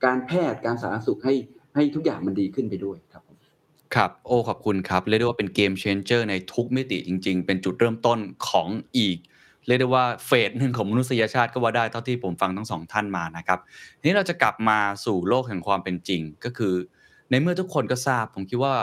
[0.04, 1.34] การแพทย์การสาธารณสุขให้
[1.74, 3.22] ให้ทุกอย่างมันดีขึ้นไปด้วยครับ
[3.94, 9.18] ครับ โอ้ขอบคุณครับ เรียกได้ว่าเป็นเกมเชนเจอร์ในทุกมิติจริง ๆ เป็นจุดเริ่มต้นของอีก
[9.66, 13.58] เรียกได้ว่าเฟสหนึ่งของมนุษยชาติก็ว่าได้เท่าที่ผมฟังทั้งสองท่านมานะครับ
[13.98, 16.74] ทีนี้เราจะกลับมาสู่โลกแห่งความเป็นจริงก็คือ
[17.30, 18.74] ในเมื่อทุกคนก็ทราบ ผมคิดว่า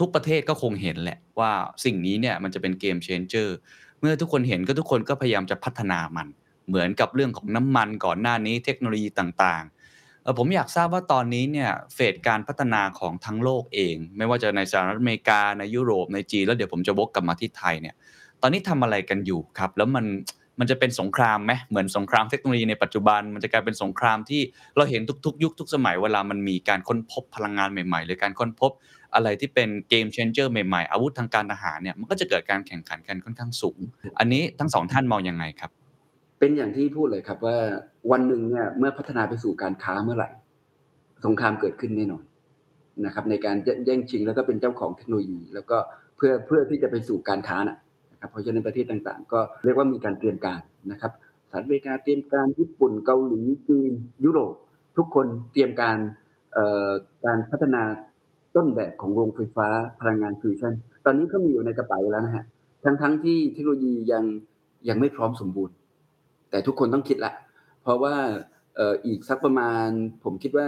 [0.00, 1.52] ทุกประเทศก็คงเห็นแหละว่า
[1.84, 3.56] สิ่งนี้เนี่ยมันจะเป็นเกมเชนเจอร์
[4.00, 6.28] เมื่อทุกคนเห็นก็ทุกคนก็พยายามจะพัฒนามัน
[6.68, 17.94] เหมือนกับเรื่องของน้ำมันก่อนหน้านี้เทคโนโลยีต่างๆผมอยากทราบว่าตอนนี้เนี่ยเฟสการพัฒนาของทั้งโลกเอง ไม่ว่าจะในสหรัฐอเมริกาในยุโรปในจีนแล้วเดี๋ยวผมจะวกกลับมาที่ไทยเนี่ย
[18.42, 20.04] ตอนนี้ทำอะไรกันอยู่ครับ แล้วมัน
[20.60, 24.40] มันจะเป็นสงครามไหมเหมือนสงครามเทคโนโลยีในปัจจุบัน มันจะกลายเป็นสงครามที่
[24.76, 28.70] เราเห็นทุกๆ ยุคทุกสมัยเวลามันมีการค้นพบพลังงานใหม่ๆ หรือการค้นพบ
[29.14, 33.78] อะไรที่เป็นเกม changer ใหม่ๆ อาวุธทางการทหารเนี่ยมันก็จะเกิดการแข่งขันกันค่อนข้างสูง
[34.18, 35.70] อันนี้ทั้งสองท่านมองยังไงครับ
[36.38, 37.56] เป็นอย่างที่พูดเลยครับว่า
[38.10, 40.30] วันหนึ่งเนี่ยเมื่อพัฒนาไปสู่การค้าเมื่อไหร่
[41.26, 42.22] สงครามเกิดขึ้นแน่นอน
[43.04, 45.76] นะครับ ในการแย่งชิงแล้วก็เป็นเจ้าของเทคโนโลยี แล้วก็
[46.16, 47.78] เพื่อเพื่อที่จะไปสู่การค้านะ
[48.16, 50.60] นะครับเพราะฉะนั้นประเทศต่างๆ ก็เรียกว่ามีการเตรียมการ
[50.92, 51.12] นะครับ
[51.48, 53.92] สหรัฐอเมริกาเตรียมการญี่ปุ่นเกาหลีจีน
[54.24, 54.54] ยุโรป
[54.96, 55.98] ทุกคนเตรียมการ
[57.24, 57.82] การพัฒนา
[58.56, 59.68] ต้นแบบของโรงไฟฟ้า
[60.00, 60.72] พลังงานฟิวชั่น
[61.04, 62.44] ตอนนี้ก็มีอยู่ในกระเป๋าแล้วนะฮะ
[62.84, 64.24] ทั้งๆที่เทคโนโลยียัง
[64.88, 65.74] ยังไม่พร้อมสมบูรณ์
[66.50, 67.32] แต่ทุกคนต้องคิดละ
[67.82, 68.14] เพราะว่า
[68.78, 69.88] อ,อีกสักประมาณ
[70.24, 70.66] ผมคิดว่า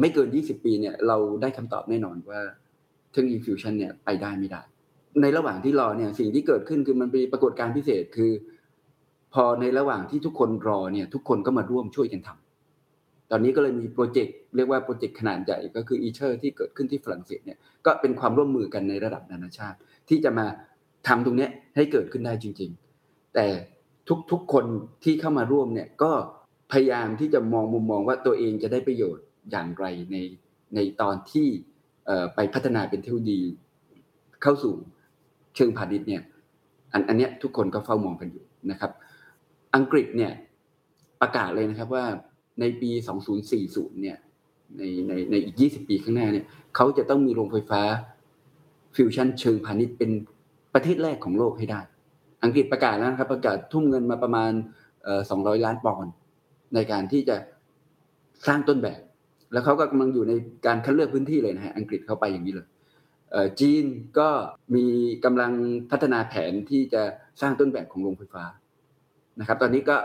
[0.00, 2.40] ไม่เกิน 20 ปีเนี่ยเราได้คำตอบแน่นอนว่า
[3.10, 4.62] เทคโนโลยีฟิวชั่นเนี่ยไปได้ไม่ได้
[5.22, 8.32] ในระหว่างที่รอเนี่ยสิ่งที่เกิดขึ้นคือมันเป็นปรากฏการณ์พิเศษคือ
[9.34, 20.46] พอในระหว่างที่ทุกคนรอเนี่ยทุกคนก็มาร่วมช่วยกันทำตอนนี้ก็เลยมี project เรียกว่า project ขนาดใหญ่ก็คือ ITER ที่เกิดขึ้นที่ฝรั่งเศสเนี่ยก็เป็นความร่วมมือกันในระดับนานาชาติ ที่จะมา
[21.08, 22.70] ทำตรงนี้ให้เกิดขึ้นได้จริง
[23.02, 23.46] ๆ แต่
[24.30, 24.64] ทุกๆคน
[25.04, 26.12] ที่เข้ามาร่วมเนี่ยก็
[26.72, 30.16] พยายามที่จะมองมุมมองว่าตัวเองจะได้ประโยชน์อย่างไรใน
[30.74, 31.46] ในตอนที่
[32.34, 33.40] ไปพัฒนาเป็นเทคโนโลยี
[34.42, 34.74] เข้าสู่
[35.54, 36.22] เชิงพาณิชย์เนี่ย
[36.92, 38.90] อันอันเนี้ยทุกคนก็เฝ้ามองกันอยู่นะครับ
[39.76, 40.32] อังกฤษเนี่ย
[41.20, 42.04] ประกาศเลยนะครับว่า
[42.60, 42.90] ในปี
[43.46, 44.16] 2040 เนี่ย
[44.76, 46.44] ในในในอีก 20 ปีข้างหน้าเนี่ย
[46.76, 47.82] เขาจะต้องมีโรงไฟฟ้า
[48.96, 50.10] ฟิวชั่นเชิงพาณิชย์เป็น
[50.74, 51.80] ประเทศแรกของโลกให้ได้
[52.44, 54.52] อังกฤษประกาศแล้วนะครับ ประกาศทุ่มเงินมาประมาณ
[55.08, 56.12] 200 ล้านปอนด์
[56.74, 57.36] ในการที่จะ
[58.46, 59.00] สร้างต้นแบบ
[59.52, 60.32] แล้วเขาก็กำลังอยู่ใน
[60.66, 62.66] การคัดเลือกพื้นที่เลยนะฮะอังกฤษเข้าไปอย่างนี้เลย
[63.60, 63.84] จีน
[64.18, 64.28] ก็
[64.74, 64.86] มี
[65.24, 65.52] กำลัง
[65.90, 67.02] พัฒนาแผนที่จะ
[67.40, 68.44] สร้างต้นแบบของโรงไฟฟ้า
[69.40, 69.96] นะครับ ตอนนี้ก็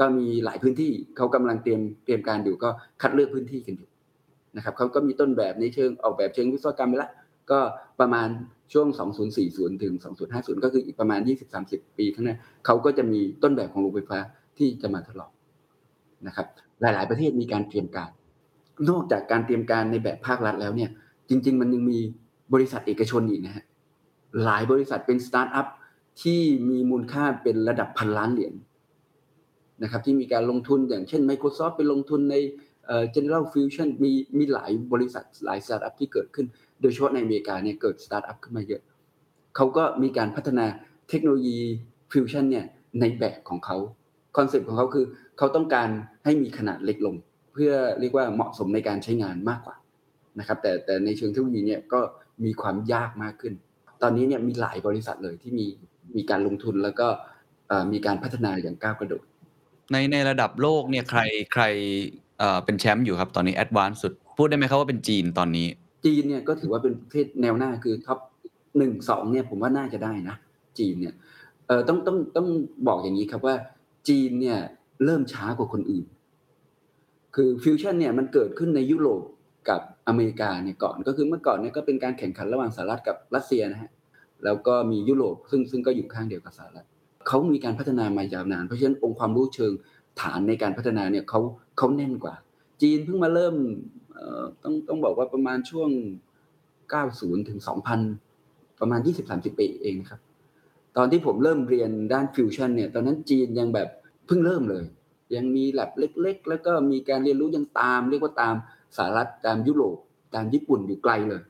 [0.00, 2.70] ก็มีหลายพื้นที่เขากำลังเตรียมเตรียมการอยู่ก็
[3.02, 3.88] คัดเลือกพื้นที่กันอยู่
[4.56, 7.10] นะครับเขาก็มีต้นแบบในเชิงออกแบบเชิงวิศวกรรมไปแล้ว
[7.50, 7.60] ก็
[8.00, 8.28] ประมาณ
[8.72, 8.86] ช่วง
[9.36, 9.94] 2040 ถึง
[10.28, 11.20] 2050 ก็คืออีกประมาณ
[11.58, 14.18] 20-30 ปีข้างหน้าเขาก็จะมีต้นแบบของโรงไฟฟ้า
[14.58, 15.30] ที่จะมาทดลอง
[16.26, 16.46] นะครับ
[16.80, 18.10] หลาย ๆ ประเทศมีการเตรียมการ
[18.90, 20.90] นอกจากการเตรียมการในแบบภาครัฐแล้วเนี่ย
[21.28, 21.98] จริง ๆ มันยังมี
[22.54, 23.64] บริษัทเอกชนอีกนะฮะ
[24.44, 25.66] หลายบริษัทเป็นสตาร์ทอัพ
[26.22, 26.40] ที่
[26.70, 28.54] มีมูลค่าเป็นระดับพันล้านเหรียญ
[29.82, 32.36] นะครับที่มีการลงทุนอย่างเช่น Microsoft ไปลงทุนใน
[32.86, 36.46] เอ่อ General Fusion มีมีหลายบริษัทหลายสตาร์ทอัพที่เกิดขึ้น
[36.80, 38.82] โดยเฉพาะในอเมริกาเนี่ยเกิดสตาร์ทอัพขึ้นมาเยอะ
[39.56, 40.66] เขาก็มีการพัฒนา
[41.08, 41.58] เทคโนโลยี
[42.12, 42.66] ฟิวชั่นเนี่ย
[43.00, 43.76] ในแบบของเขา
[44.36, 45.04] concept ของเขาคือ
[45.38, 45.88] เขาต้องการ
[46.24, 47.14] ให้มีขนาดเล็กลง
[47.52, 49.76] เพื่อเรียกว่าเหมาะสมในการใช้งานมากกว่า
[50.38, 52.00] นะครับแต่แต่ในเชิงเทคโนโลยีเนี่ยก็
[52.44, 53.54] มีความยากมากขึ้น
[54.02, 55.66] ตอนนี้เนี่ยมีหลายบริษัทเลยที่มี
[56.16, 57.06] มีการลงทุนแล้วก็
[57.68, 59.24] เอ่อมีการพัฒนาอย่างก้าวกระโดด
[59.92, 61.20] ในในระดับโลกเนี่ยใคร
[61.52, 61.64] ใคร
[62.38, 65.66] เอ่อเป็นแชมป์อยู่ครับตอนนี้ advance สุด พูดได้ไหมครับว่าเป็นจีนตอนนี้
[66.04, 68.18] จีนเนี่ยก็ถือว่าเป็นประเทศแนวหน้าคือ top
[68.78, 70.36] หนึ่งสองเนี่ยผมว่าน่าจะได้นะ
[70.78, 71.14] จีนเนี่ย
[71.66, 72.48] เออต้องต้องต้อง
[72.88, 73.54] บอกอย่างนี้ครับว่า
[74.08, 74.58] จีนเนี่ย
[75.04, 76.04] เริ่มช้ากว่าคนอื่น
[77.34, 79.22] คือฟิวชั่นเนี่ยมันเกิดขึ้นในยุโรป
[79.68, 83.90] กับ อเมริกาเนี่ยก่อนก็คือเมื่อก่อนเนี่ยก็เป็นการแข่งขันระหว่างสหรัฐกับรัสเซียนะฮะ
[84.44, 86.86] แล้วก็มียุโรปซึ่งซึ่งก็อยู่ข้างเดียวกับสหรัฐ
[87.26, 89.72] เขามีการพัฒนามายาวนาน เพราะฉะนั้นองค์ความรู้เชิง
[90.20, 91.40] ฐานในการพัฒนาเนี่ยเขา
[91.78, 92.34] เขาแน่นกว่า
[92.82, 93.54] จีนเพิ่งมาเริ่ม
[94.62, 95.90] ต้องต้องบอกว่าประมาณช่วง
[96.68, 97.60] 90 ถึง
[98.16, 99.00] 2000 ประมาณ
[99.30, 100.20] 20-30 ปีเองนะครับ
[100.96, 103.88] ตอนที่ผมเริ่มเรียนด้านฟิวชั่นเนี่ยตอนนั้นจีนยังแบบ
[104.26, 104.84] เพิ่งเริ่มเลย
[105.36, 108.54] ยังมีแลบเล็ก ๆ แล้วก็มีการเรียนรู้ยังตาม เรียกว่าตาม
[108.96, 109.96] สหรัฐตามยุโรป
[110.34, 111.42] ตามญี่ปุ่นอยู่ไกลเลย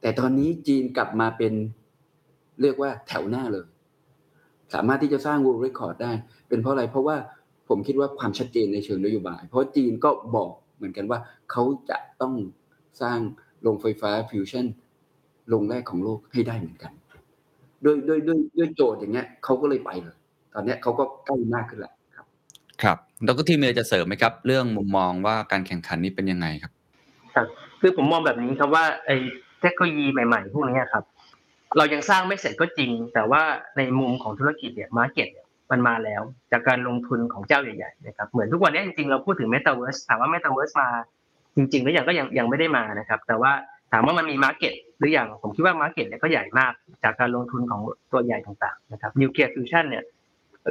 [0.00, 1.52] แต่ตอนนี้จีนกลับมาเป็น
[2.62, 3.66] เรียกว่าแถวหน้าเลย
[4.74, 6.12] สามารถที่จะสร้าง world record ได้
[6.48, 7.16] เป็นเพราะอะไรเพราะว่า
[7.68, 11.18] ผมคิดว่าความชัดเจนในเชิงนโยบาย เพราะจีนก็บอกเหมือนกันว่า
[11.50, 12.34] เขาจะต้อง
[13.02, 13.18] สร้าง
[13.62, 14.66] โรงไฟฟ้าฟิวชั่น
[15.48, 16.92] โรงแรกของโลกให้ได้เหมือนกัน
[17.82, 20.16] โดยโดยโดยโดยโจทย์อย่างเงี้ยเขาก็เลยไปเลย
[20.54, 22.26] ตอนเนี้ยเขาก็ใกล้มากขึ้นแล้วครับ
[22.82, 22.98] ครับ
[23.28, 26.72] ดร.ทีมมีอะไรจะเสริมไหมครับ เรื่องมุมมองว่าการแข่งขันนี้เป็นยังไงครับ
[27.34, 27.46] ครับ
[27.80, 29.16] คือผมมองแบบนี้ครับว่าไอ้
[29.60, 31.04] เทคโนโลยีใหม่ ๆ พวกนี้ครับ
[31.76, 33.42] เรายังสร้างไม่เสร็จก็จริง แต่ว่า
[33.76, 35.28] ในมุมของธุรกิจเนี่ย market
[35.70, 40.88] มันมาแล้ว จากการลงทุนของเจ้าใหญ่ๆนะครับเหมือนทุกวันนี้จริงๆเราพูดถึง Metaverse ถามว่า Metaverse มา
[41.56, 43.52] จริงๆหรือยังก็ยังยังไม่ได้มานะครับ แต่ว่า
[43.92, 46.72] ถามว่ามันมี market หรือยังผมคิดว่า market เนี่ยก็ใหญ่มาก
[47.04, 47.80] จากการลงทุนของ
[48.12, 50.04] ตัวใหญ่ต่างๆนะครับนิวเคลียร์ฟิวชั่นเนี่ย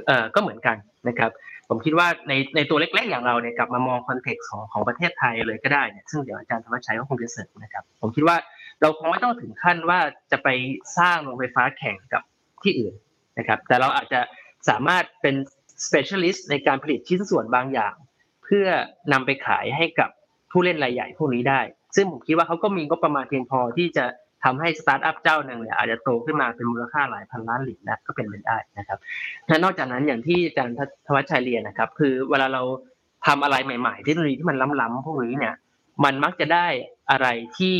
[0.07, 0.75] เอ่อก็เหมือนกัน
[1.07, 1.31] นะครับ
[1.73, 8.37] ผมคิดว่าในในตัวเล็ก ๆ อย่างเราเนี่ยกลับมามอง context ของของประเทศไทยเลยก็ได้เนี่ยซึ่งเดี๋ยวอาจารย์ธวัชชัยก็คงจะเสริมนะครับ ผมคิดว่า
[8.81, 9.99] เราคงไม่ต้องถึงขั้นว่า
[10.31, 10.49] จะไป
[10.97, 12.23] สร้างโรงไฟฟ้าแข่งกับ
[12.63, 12.93] ที่อื่น
[13.37, 14.19] นะครับ แต่เราอาจจะ
[14.69, 15.35] สามารถเป็น
[15.85, 17.95] specialist ในการผลิตชิ้นส่วนบางอย่าง
[18.43, 18.67] เพื่อ
[19.11, 20.09] นำไปขายให้กับ
[20.51, 21.61] ผู้เล่นรายใหญ่พวกนี้ได้
[21.95, 24.05] ซึ่งผมคิดว่าเขาก็มีงบประมาณเพียงพอที่จะ
[24.43, 28.99] ทำให้สตาร์ทอัพเจ้าหนึ่งเนี่ยอาจจะโตขึ้นมาเป็นมูลค่าหลายพันล้านเหรียญนะก็เป็นไปได้นะครับ
[29.47, 30.75] และนอกจากนั้นอย่างที่อาจารย์
[31.07, 32.63] ธวัชชัยเรียนนะครับ คือเวลาเรา
[33.27, 35.55] ทำอะไรใหม่ๆเทคโนโลยีที่มันล้ำๆพวกนี้เนี่ย
[36.03, 36.67] มันมักจะได้
[37.11, 37.27] อะไร
[37.57, 37.77] ที่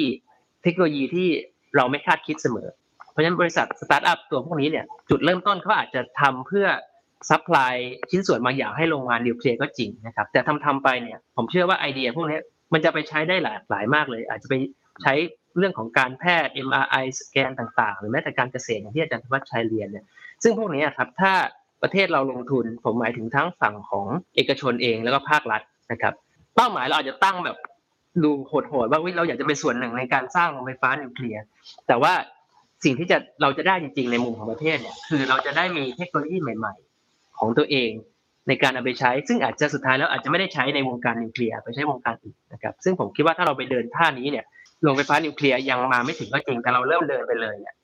[0.63, 1.27] เทคโนโลยีที่
[1.75, 2.67] เราไม่คาดคิดเสมอ
[3.11, 6.67] เพราะฉะนั้นบริษัทสตาร์ทอัพตัวพวกนี้เนี่ยจุดเริ่มต้นเขาอาจจะทำเพื่อ
[7.29, 7.73] supply
[8.09, 12.39] ชิ้นส่วนบางอย่างให้โรงงานนิวเคลียร์ก็จริงนะครับ แต่ทำทำไปเนี่ยผมเชื่อว่าไอเดียพวกนี้
[12.73, 14.55] มันจะไปใช้ได้หลากหลายมากเลย อาจจะไป
[15.03, 15.13] ใช้
[15.57, 20.05] เรื่องของการแพทย์ MRI scan ต่างๆ หรือแม้แต่การเกษตรอย่างที่อาจารย์ธวัชชัยเรียนเนี่ย
[20.43, 21.33] ซึ่งพวกนี้ครับถ้า
[21.81, 26.13] ประเทศเราลงทุนผมหมายถึงทั้งฝั่งของเอกชนเองแล้วก็ภาครัฐนะครับ
[26.55, 27.57] เป้าหมายเราอาจจะตั้งแบบ
[28.23, 31.43] ดูโหดๆว่าเราอยากจะเป็นส่วนหนึ่งในการสร้างโรงไฟฟ้านิวเคลียร์
[31.87, 32.13] แต่ว่า
[32.83, 37.91] สิ่งที่จะเราจะได้จริงๆในมุมของประเทศเนี่ยคือเราจะได้มีเทคโนโลยีใหม่ๆ ของตัวเอง
[38.47, 44.45] ในการเอาไปใช้ ซึ่งอาจจะสุดท้ายแล้วอาจจะไม่ได้ใช้ในวงการนิวเคลียร์ไปใช้วงการอื่นนะครับซึ่งผมคิดว่าถ้าเราไปเดินท่านี้เนี่ย
[44.83, 47.75] โรงไฟฟ้านิวเคลียร์ยังมาไม่ถึงก็จริงแต่เราเริ่มเดินไปเลยเนี่ย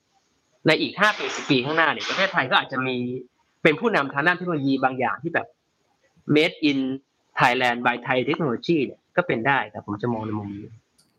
[0.67, 2.95] ในอีกห้าปีสิบปีข้างหน้าเนี่ยประเทศไทยก็อาจจะมี
[3.63, 5.47] เป็นผู้นำทางด้านเทคโนโลยีบางอย่างที่แบบ
[6.35, 6.79] made in
[7.39, 10.67] Thailand by Thai Technology เนี่ยก็เป็นได้แต่ผมจะมองในมุมนี้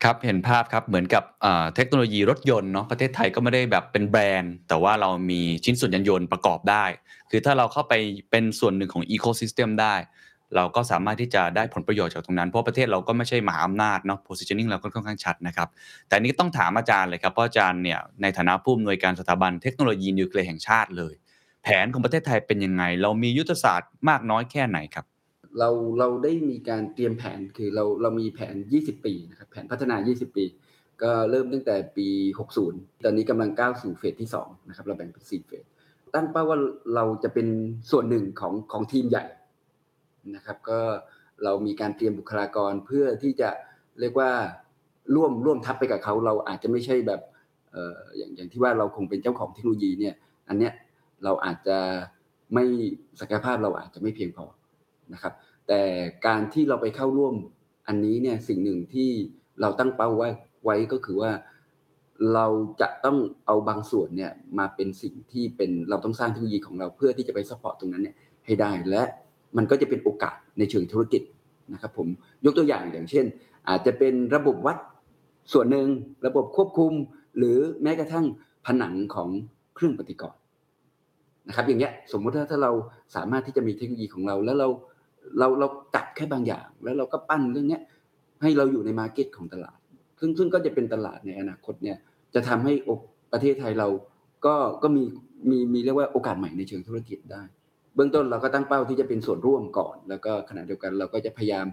[0.03, 6.85] ครับเห็นภาพครับเหมือนกับเอ่อเทคโนโลยีรถยนต์เนาะประเทศไทยก็ไม่ได้แบบเป็นแบรนด์ แต่ว่าเรามีชิ้นส่วนยานยนต์ประกอบได้
[7.29, 7.93] คือถ้าเราเข้าไป
[8.31, 9.95] เป็นส่วนหนึ่งของอีโคซิสเต็มได้
[10.55, 15.67] เราก็สามารถที่จะได้ผลประโยชน์จากตรงนั้น เพราะประเทศเราก็ไม่ใช่มหาอำนาจเนาะ positioning เราก็ค่อนข้างชัดนะครับ
[16.07, 21.13] แต่นี้ต้องถามอาจารย์เลยครับ เพราะอาจารย์เนี่ยในฐานะผู้อำนวยการสถาบันเทคโนโลยีนิวเคลียร์แห่งชาติเลย
[21.63, 25.05] แผนของประเทศไทยเป็นยังไง เรามียุทธศาสตร์มากน้อยแค่ไหนครับ
[25.59, 25.69] เรา
[25.99, 30.45] เราได้มีการเตรียมแผนคือเราเรามีแผน 20 ปีนะครับแผนพัฒนา 20 ปี
[31.01, 32.07] ก็เริ่มตั้งแต่ปี
[32.57, 35.63] 60 ตอนนี้กำลังก้าวสู่เฟสที่2นะครับเราแบ่งเป็น4เฟส
[36.15, 36.59] ตั้งเป้าว่า
[36.95, 37.47] เราจะเป็น
[37.91, 39.25] ส่วนหนึ่งของของทีมใหญ่
[40.35, 40.79] นะครับ ก็
[41.43, 43.49] เรามีการเตรียมบุคลากรเพื่อที่จะ
[43.99, 44.31] เรียกว่า
[45.15, 47.21] ร่วมร่วมทัพไปกับเขาเราอาจจะไม่ใช่แบบ
[47.71, 50.15] เอ่ออย่างอย่างที่ว่าเราคงเป็นเจ้าของเทคโนโลยีเนี่ย
[50.47, 50.73] อันเนี้ย
[51.23, 51.77] เราอาจจะ
[52.53, 52.65] ไม่
[53.19, 54.45] ศักยภาพเราอาจจะไม่เพียงพอ
[55.13, 55.33] นะครับ
[55.67, 55.81] แต่
[56.27, 57.35] การที่เราไปเข้าร่วม
[57.87, 59.09] อันนี้เนี่ยสิ่งหนึ่งที่
[59.61, 60.29] เราตั้งเป้าไว้
[60.63, 61.31] ไว้ก็คือว่า
[62.33, 62.45] เรา
[62.81, 68.15] จะต้องเอาบางส่วนเนี่ยมาเป็นสิ่งที่เป็นเราต้องสร้างเทคโนโลยีของเราเพื่อที่จะไป support ตรงนั้นเนี่ย
[68.45, 69.03] ให้ได้และ
[69.57, 71.21] มันก็จะเป็นโอกาสในเชิงธุรกิจ
[71.73, 72.07] นะครับผม
[72.45, 73.25] ยกตัวอย่างอย่างเช่น
[73.69, 74.77] อาจจะเป็นระบบวัด
[75.53, 75.87] ส่วนหนึ่ง
[76.25, 76.93] ระบบควบคุม
[77.37, 78.25] หรือแม้กระทั่ง
[78.65, 79.29] ผนังของ
[79.75, 80.41] เครื่องปฏิกรณ์
[81.47, 82.71] นะครับ อย่างเงี้ยสมมุติถ้าถ้าเรา
[83.15, 84.67] สามารถที่จะมีเทคโนโลยีของเรา แล้วเรา
[85.39, 87.81] เราเราจับแค่บางอย่าง แล้วเราก็ปั้นเรื่องเนี้ย
[88.41, 89.77] ให้เราอยู่ในมาร์เก็ตของตลาด
[90.19, 91.97] ซึ่งซึ่งก็จะเป็นตลาดในอนาคตเนี่ย
[92.33, 92.73] จะทำให้
[93.33, 93.87] ประเทศไทยเรา
[94.45, 95.03] ก็ก็มี
[95.49, 97.43] มีมีเรียกว่าโอกาสใหม่ในเชิงธุรกิจได้
[97.95, 101.65] เบื้องต้นเราก็ตั้งเป้าที่จะเป็นส่วนร่วมก่อน แล้วก็ขณะเดียวกันเราก็จะพยายาม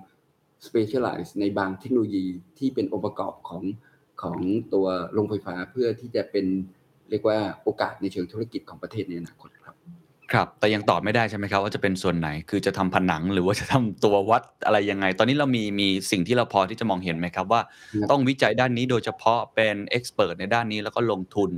[0.67, 2.27] specialize ในบางเทคโนโลยี
[2.59, 3.62] ที่เป็นองค์ประกอบของ
[4.23, 4.39] ของ
[4.75, 6.47] ตัวโรงไฟฟ้าเพื่อที่จะเป็น
[7.11, 9.77] เรียกว่าโอกาสในเชิงธุรกิจของประเทศในอนาคตครับ
[10.33, 17.61] ครับแต่ยังตอบไม่ได้ใช่ไหมครับว่าจะเป็นส่วนไหนคือจะทำผนังหรือว่าจะทำตัววัดอะไรยังไง ตอนนี้เรามีมีสิ่งที่เราพอที่จะมองเห็นไหมครับว่า
[18.11, 21.51] ต้องวิจัยด้านนี้โดยเฉพาะเป็น expert ในด้านนี้แล้วก็ลงทุน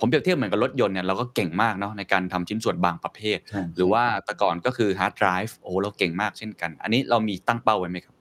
[0.00, 8.14] ผมเปรียบเทียบเหมือนกับรถยนต์เนี่ยเราก็เก่งมากเนาะในการทำชิ้นส่วนบางประเภทใช่หรือว่าแต่ก่อนก็คือ hard drive โอ้เราเก่งมากเช่นกัน อันนี้เรามีตั้งเป้าไว้ไหมครับ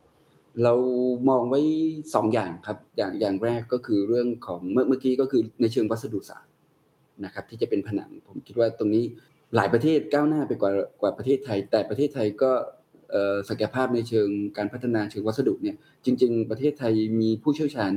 [0.63, 0.73] เรา
[1.29, 1.61] มองไว้
[2.13, 6.51] สองอย่างครับอย่างอย่างแรกก็คือเรื่องของเมื่อเมื่อกี้ก็คือในเชิงวัสดุศาสตร์
[7.25, 9.03] นะครับ ที่จะเป็นผนังผมคิดว่าตรงนี้
[9.55, 12.51] หลายประเทศก้าวหน้าไปกว่ากว่าประเทศไทย แต่ประเทศไทยก็
[13.11, 17.91] เอ่อศักยภาพในเชิงการพัฒนาเชิงวัสดุเนี่ยจริง ๆ ประเทศไทยมีผู้เชี่ยวชาญ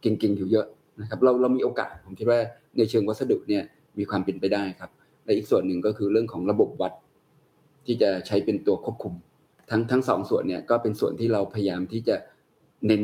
[0.00, 0.66] เก่งๆอยู่เยอะ
[1.00, 2.38] นะครับเราเรามีโอกาสผมคิดว่า
[2.78, 3.62] ในเชิงวัสดุเนี่ย
[3.98, 4.90] มีความเป็นไปได้ครับ
[5.24, 6.92] และอีกส่วนหนึ่งก็คือเรื่องของระบบวัด
[7.86, 9.14] ที่จะใช้เป็นตัวควบคุม
[9.70, 12.16] ทั้งทั้งสองส่วนเนี่ยก็เป็นส่วนที่เราพยายามที่จะ
[12.86, 13.02] เน้น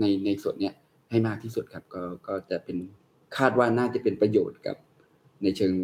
[0.00, 0.74] ในในส่วนเนี้ย
[1.10, 2.76] ให้มากที่สุดครับก็ก็จะเป็น
[3.36, 4.76] คาดว่าน่าจะเป็นประโยชน์กับ
[5.42, 5.74] ในเชิง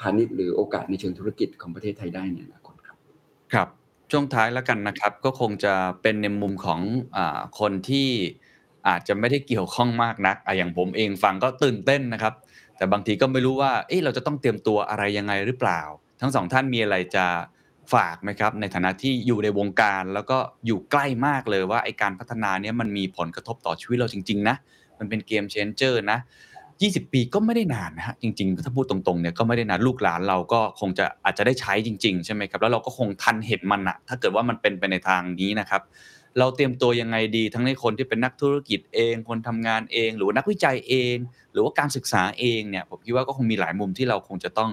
[0.00, 2.96] พาณิชย์หรือโอกาสในเชิงธุรกิจของประเทศไทยได้ในอนาคตครับ
[3.52, 3.68] ครับ
[4.10, 6.80] ช่วงท้ายแล้วกันนะครับ ก็คงจะเป็นในมุมของ
[7.16, 7.18] อ
[7.60, 8.08] คนที่
[8.88, 12.34] อาจจะไม่ได้เกี่ยวข้องมากนักออย่างผมเองฟังก็ตื่นเต้นนะครับ
[12.82, 15.80] แต่บางทีก็ไม่รู้ว่าเอ๊ะเราจะต้องเตรียมตัวอะไรยังไงหรือเปล่า
[16.20, 17.24] ทั้งสองท่านมีอะไรจะ
[17.94, 24.56] ฝากไหมครับ ในฐานะที่อยู่ในวงการแล้วก็อยู่ใกล้มากเลยว่าไอการพัฒนาเนี้ยมันมีผลกระทบต่อชีวิตเราจริง ๆ นะ
[24.98, 26.18] มันเป็นเกมเชนเจอร์นะ
[26.66, 35.82] 20 ปีก็ไม่ได้นานนะฮะจริง ๆ ถ้าพูดตรงๆเนี่ยก็ไม่ได้นานลูกหลานเราก็คงจะอาจจะได้ใช้จริง ๆ ใช่ไหมครับ แล้วเราก็คงทันเห็นมันอะถ้าเกิดว่ามันเป็นไปในทางนี้นะครับ
[36.38, 41.16] เราเตรียมตัวยังไงดี ทั้งในคนที่เป็นนักธุรกิจเอง คนทำงานเอง หรือว่านักวิจัยเอง
[41.52, 44.70] หรือว่าการศึกษาเองเนี่ยผมคิดว่าก็คงมีหลายมุมที่เราคงจะต้อง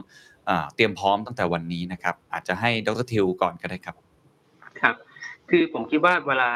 [0.76, 3.96] เตรียมพร้อมตั้งแต่วันนี้นะครับ อาจจะให้ดรทิวก่อนก็ได้ครับ
[4.82, 4.96] ครับ
[5.50, 6.50] คือผมคิดว่าเวลา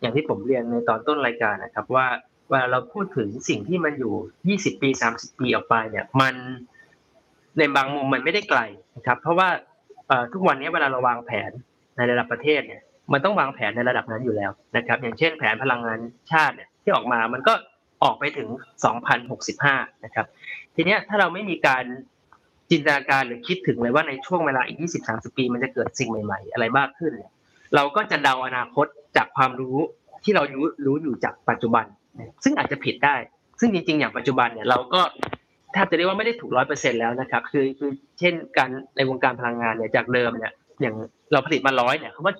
[0.00, 2.06] อย่างที่ผมเรียนในตอนต้นรายการนะครับว่า
[2.50, 4.14] เวลาเราพูดถึงสิ่งที่มันอยู่
[4.72, 6.34] 20 ปี 30 ปีออกไปเนี่ยมัน
[7.58, 8.60] ในบางมุมมันไม่ได้ไกล
[8.96, 9.48] นะครับ เพราะว่า
[10.32, 11.50] ทุกวันนี้เวลาเราวางแผน
[11.96, 12.82] ในระดับประเทศเนี่ย
[13.12, 15.98] มันต้องวางแผนในระดับนั้นอยู่แล้วนะครับ อย่างเช่นแผนพลังงาน
[16.32, 17.54] ชาติเนี่ยที่ออกมามันก็
[18.04, 18.48] ออกไปถึง
[19.26, 20.26] 2065 นะครับ
[20.74, 21.84] ทีเนี้ยถ้าเราไม่มีการ
[22.70, 24.78] จินตนาการหรือคิดถึงเลยว่าในช่วงเวลาอีก
[25.08, 27.32] 20-30 ปี มันจะเกิดสิ่งใหม่ ๆ อะไรมากขึ้นเนี่ย
[27.74, 28.86] เราก็จะเดาอนาคต
[29.16, 29.76] จากความรู้
[30.24, 31.84] ที่เรารู้รู้อยู่จากปัจจุบัน
[32.44, 33.16] ซึ่งอาจจะผิดได้
[33.60, 35.00] ซึ่งจริงๆ อย่างปัจจุบันเนี่ยเราก็
[35.72, 40.94] แทบจะเรียกว่าไม่ได้ถูกร้อยเปอร์เซ็นแล้วนะครับ คือคือเช่นการในวงการพลังงานเนี่ยจากเดิมเนี่ยอย่าง
[41.32, 42.34] เราผลิตมาร้อยเนี่ยเขาว่า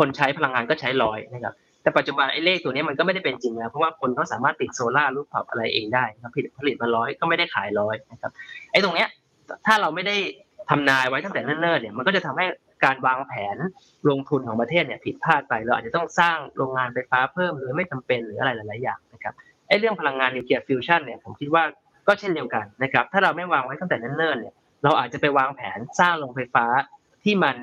[0.00, 8.32] คนใช้พลังงานก็ใช้ร้อยนะครับแต่ปัจจุบันไอ้เลขตัวนี้มันก็ไม่ได้เป็นจริงแล้วเพราะว่าคนเขาสามารถติด solar rooftop อะไรเองได้นะครับผลิตผลิตมาร้อยก็ไม่ได้ขายร้อยนะครับ
[8.72, 9.08] ไอ้ตรงเนี้ย
[9.66, 10.16] ถ้าเราไม่ได้
[10.70, 12.44] ทำนายไว้ตั้งแต่เนิ่นๆเนี่ยมันก็จะทำให้
[12.84, 13.56] การวางแผน
[14.08, 19.34] ลงทุนของประเทศเนี่ยผิดพลาดไปเราอาจจะต้องสร้างโรงงานไฟฟ้าเพิ่มหรือไม่จำเป็นหรืออะไรหลายๆอย่างนะครับ
[19.68, 21.64] ไอ้เรื่องพลังงานนิวเคลียร์ฟิวชันเนี่ยผมคิดว่า
[22.08, 26.66] ก็เช่นเดียวกันนะครับถ้าเราไม่วางไว้ตั้งแต่เนิ่นๆเนี่ยเราอาจจะไปวางแผนสร้างโรงไฟฟ้า
[27.24, 27.56] ที่มัน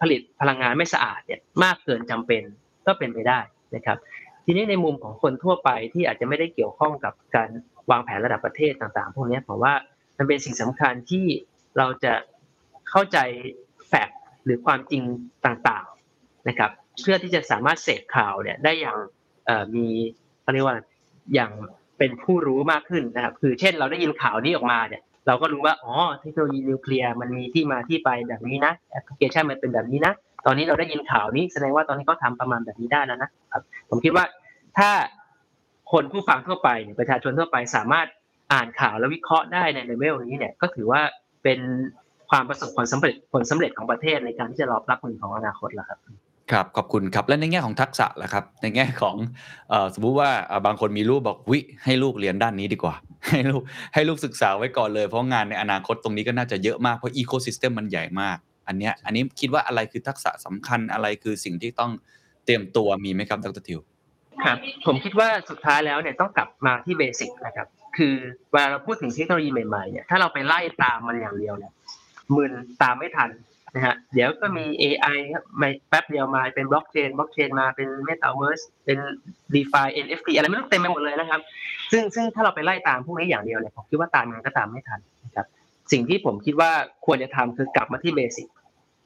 [0.00, 2.42] ผลิตพลังงานไม่สะอาดเนี่ยมากเกินจำเป็น
[2.86, 3.40] ก็เป็นไปได้
[3.76, 3.98] นะครับ
[4.44, 7.48] ทีนี้ในมุมของคนทั่วไปที่อาจจะไม่ได้เกี่ยวข้องกับการ
[7.90, 9.74] วางแผนระดับประเทศต่างๆ พวกนี้ผมว่า
[10.18, 11.26] มันเป็นสิ่งสำคัญที่
[11.78, 12.14] เราจะ
[12.90, 13.18] เข้าใจ
[13.88, 15.02] แฟกต์หรือความจริง
[15.46, 16.70] ต่างๆนะครับ
[17.00, 18.98] เพื่อที่จะสามารถเสพข่าวเนี่ยได้อย่าง
[19.74, 19.86] มี
[20.42, 20.78] เขาเรียกว่า
[21.34, 21.52] อย่าง
[21.98, 30.12] เป็นผู้รู้มากขึ้นนะครับ คือเช่นเราได้ยินข่าวนี้ออกมาเนี่ย เราก็รู้ว่าอ๋อเทคโนโลยีนิวเคลียร์มันมีที่มาที่ไปแบบนี้นะแอปพลิเคชันมันเป็นแบบนี้นะ
[30.46, 34.24] ตอนนี้เราได้ยินข่าวนี้แสดงว่าตอนนี้ก็ทำประมาณแบบนี้ได้แล้วนะครับ ผมคิดว่า
[34.78, 34.90] ถ้า
[35.92, 36.68] คนผู้ฟังทั่วไป
[37.00, 38.06] ประชาชนทั่วไปสามารถ
[38.52, 41.00] อ่านข่าวและวิเคราะห์ได้ในเลเวลนี้เนี่ยก็ถือว่า
[41.42, 41.60] เป็น
[42.30, 45.98] ความประสบผลสำเร็จผลสำเร็จของประเทศในการที่จะรอบรับมือของอนาคตแล้วครับ
[46.52, 49.16] ครับ ขอบคุณครับ และในแง่ของทักษะล่ะครับ ในแง่ของ
[49.72, 50.30] อสมมุติว่า
[50.66, 52.94] บางคนมีลูกบอกว่าให้ลูกเรียนด้านนี้ดีกว่า
[53.30, 53.62] ให้ลูก
[53.94, 58.38] ให้ลูกศึกษาไว้ก่อนเลย เพราะงานในอนาคตตรงนี้ก็น่าจะเยอะมาก เพราะ ecosystem มันใหญ่มาก
[58.68, 61.90] อันเนี้ยอันนี้คิดว่าอะไรคือทักษะสำคัญอะไรคือสิ่งที่ต้อง
[62.44, 63.80] เตรียมตัวมีไหมครับดรทิว
[64.44, 67.66] ครับผมคิดว่าสุดท้ายแล้วเนี่ยต้องกลับมาที่ basic นะครับ
[67.96, 68.14] คือ
[68.50, 71.72] เวลาเราพูดถึงเทคโนโลยีใหม่ๆเนี่ยถ้าเราไปไล่ตามมันอย่างเดียวเนี่ย
[72.36, 73.30] มึนตามไม่ทัน
[73.74, 78.98] นะฮะเดี๋ยวก็มี AI ครับไม่แป๊บเดียวมาเป็น blockchain blockchain มาเป็น Metaverse เป็น
[79.54, 81.40] DeFi NFT อะไรไม่รู้เต็มไปหมดเลยนะครับ
[81.92, 85.46] ซึ่งซึ่งถ้าเราไปไล่ตามพวกนี้อย่างเดียวเนี่ยผมคิดว่าตามมันก็ตามไม่ทันนะครับ
[85.92, 86.70] สิ่งที่ผมคิดว่า
[87.06, 88.46] ควรจะทำคือกลับมาที่ basic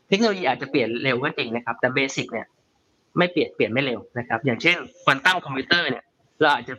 [0.09, 2.47] เทคโนโลยีอาจจะเปลี่ยนเร็วก็จริงนะครับ แต่ basic เนี่ย
[3.19, 6.05] ไม่เปลี่ยนเปลี่ยนไม่เร็วนะครับ อย่างเช่นควอนตัมคอมพิวเตอร์เนี่ย
[6.41, 6.75] เราอาจจะ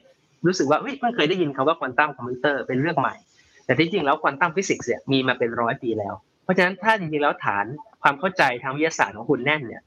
[0.46, 3.16] รู้สึกว่าเฮ้ยเพิ่งเคยได้ยินคำว่าควอนตัมคอมพิวเตอร์เป็นเรื่องใหม่
[3.66, 6.14] แต่ที่จริงแล้วควอนตัมฟิสิกส์เนี่ยมีมาเป็นร้อยปีแล้ว
[6.50, 7.66] เพราะฉะนั้นถ้าจริงๆแล้วฐาน
[8.04, 9.82] ความเข้าใจทางวิทยาศาสตร์ของคุณแน่นเนี่ย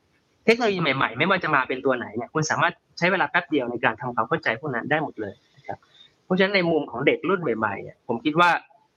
[0.45, 5.79] เทคโนโลยีใหม่ๆ ไม่ว่าจะมาเป็นตัวไหนเนี่ยคุณสามารถใช้เวลาแป๊บเดียวในการทำความเข้าใจพวกนั้นได้หมดเลยนะครับ
[6.25, 8.51] เพราะฉะนั้นในมุมของเด็กรุ่นใหม่ๆเนี่ยผมคิดว่า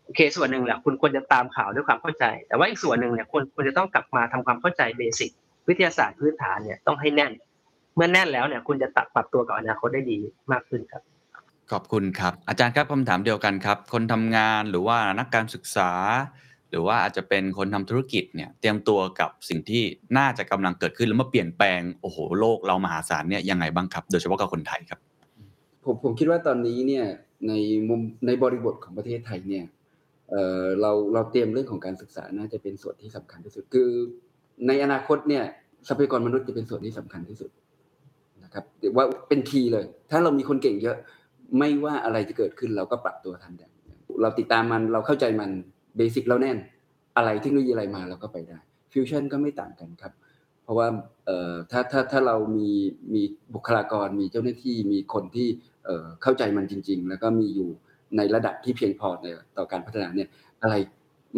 [0.05, 5.32] โอเคส่วนหนึ่งแหละคุณควรจะตามข่าวด้วยความเข้าใจ แต่ว่าอีกส่วนหนึ่งเนี่ยคุณควรจะต้องกลับมาทำความเข้าใจเบสิก
[5.68, 7.32] วิทยาศาสตร์พื้นฐานเนี่ยต้องให้แน่น
[7.95, 10.18] เมื่อแน่นแล้วเนี่ยคุณจะตัดปรับตัวกับอนาคตได้ดี
[10.51, 11.01] มากขึ้นครับ
[11.72, 15.91] ขอบคุณครับ อาจารย์ครับคำถามเดียวกันครับ คนทำงานหรือว่านักการศึกษา
[16.76, 19.84] รือว่าอาจจะเป็นคนทำธุรกิจเนี่ยเตรียมตัวกับสิ่งที่
[20.17, 24.99] น่าจะกำลังเกิดขึ้นแล้วมาเปลี่ยนแปลงโอ้โหโลกเรามหาศาลเนี่ยยังไงบ้างครับ โดยเฉพาะกับคนไทยครับ
[25.86, 27.05] ผมผมคิดว่าตอนนี้เนี่ย
[27.47, 27.53] ใน
[27.89, 29.65] มุมในบริบทของประเทศไทยเนี่ย
[30.32, 33.89] เออเราเราเตรียมเรื่องของการศึกษาน่าจะเป็นส่วนที่สำคัญที่สุดคือ
[34.67, 35.43] ในอนาคตเนี่ย
[35.88, 37.49] ทรัพยากรมนุษย์จะเป็นส่วนที่สำคัญที่สุด
[38.43, 40.97] นะครับเรียกว่าเป็นคีย์เลย ถ้าเรามีคนเก่งเยอะ
[41.57, 43.67] ไม่ว่าอะไรจะเกิดขึ้นเราก็ปรับตัวทันได้
[44.21, 45.49] เราติดตามมันเราเข้าใจมัน
[45.97, 46.57] เบสิกเราแน่น
[47.17, 48.59] อะไรเทคโนโลยีอะไรมาเราก็ไปได้
[48.93, 50.13] ฟิวชั่นก็ไม่ต่างกันครับ
[50.63, 50.87] เพราะว่า
[51.71, 52.69] ถ้าถ้าถ้าเรามี
[53.13, 53.21] มี
[53.53, 55.47] บุคลากรมีเจ้าหน้าที่มีคนที่
[56.23, 57.69] เข้าใจมันจริง ๆ แล้วก็มีอยู่
[58.17, 59.27] ในระดับที่เพียงพอใน
[59.57, 60.29] ต่อการพัฒนาเนี่ย
[60.61, 60.75] อะไร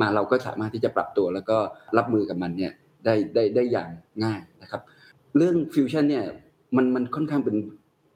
[0.01, 1.57] มาเราก็สามารถที่จะปรับตัวแล้วก็
[1.97, 2.71] รับมือกับมันเนี่ย
[3.05, 3.89] ได้ได้ได้อย่าง
[4.23, 4.81] ง่ายนะครับ
[5.37, 6.25] เรื่องฟิวชั่นเนี่ย
[6.75, 7.55] มันมันค่อนข้างเป็น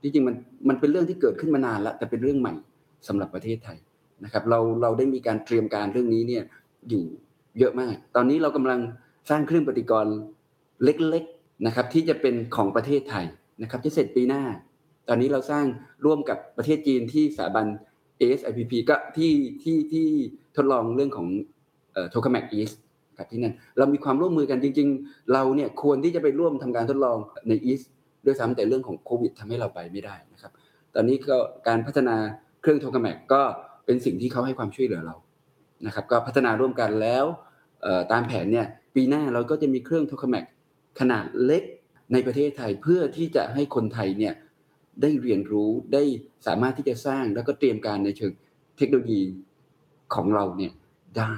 [0.01, 0.35] ที่จริงมัน
[0.69, 2.53] มันเป็นเรื่องที่เกิดขึ้นมานานแล้วแต่เป็นเรื่องใหม่
[3.07, 3.77] สำหรับประเทศไทย
[4.23, 6.43] นะครับเราเราได้มีการเตรียมการเรื่องนี้เนี่ย
[6.89, 7.03] อยู่
[7.59, 8.79] เยอะมาก ตอนนี้เรากำลัง
[9.29, 10.15] สร้างเครื่องปฏิกรณ์
[10.83, 13.25] เล็กๆนะครับที่จะเป็นของประเทศไทย
[13.61, 14.43] นะครับจะเสร็จปีหน้า
[15.07, 15.65] ตอนนี้เราสร้าง
[16.05, 17.65] ร่วมกับประเทศจีนที่สถาบัน
[18.21, 20.07] ASIPP ก็ที่ที่ที่
[20.55, 21.27] ทดลองเรื่องของ
[22.09, 22.71] โทคาแมกอีส
[23.17, 27.17] ครับที่นั่นเรามีความร่วมมือกันจริง ๆ เราเนี่ยควรที่จะไปร่วมทำการทดลอง
[27.47, 27.81] ในอีส
[28.25, 30.51] ด้วยซ้ำแต่เรื่องของโควิดทำให้เราไปไม่ได้นะครับ
[30.95, 32.15] ตอนนี้ก็การพัฒนา
[32.61, 33.41] เครื่องโทคาแมกก็
[33.91, 35.15] เป็นสิ่งที่เขาให้ความช่วยเหลือเรา
[35.85, 37.25] นะครับ ก็พัฒนาร่วมกันแล้ว
[38.11, 40.45] ตามแผนเนี่ยปีหน้าเราก็จะมีเครื่องโทคแมก
[40.99, 41.63] ขนาดเล็ก
[42.13, 44.33] ในประเทศไทยเพื่อที่จะให้คนไทยเนี่ย
[45.01, 46.03] ได้เรียนรู้ได้
[46.47, 48.31] สามารถที่จะสร้างแล้วก็เตรียมการในเชิง
[48.77, 49.21] เทคโนโลยี
[50.13, 50.73] ของเราเนี่ย
[51.17, 51.33] ได้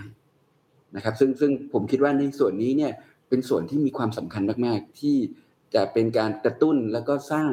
[0.96, 2.94] นะครับ ซึ่งซึ่งผมคิดว่าในส่วนนี้เนี่ย
[3.30, 5.18] เป็นส่วนที่มีความสำคัญมาก ๆ ที่
[5.76, 7.52] จะเป็นการกระตุ้นแล้วก็สร้าง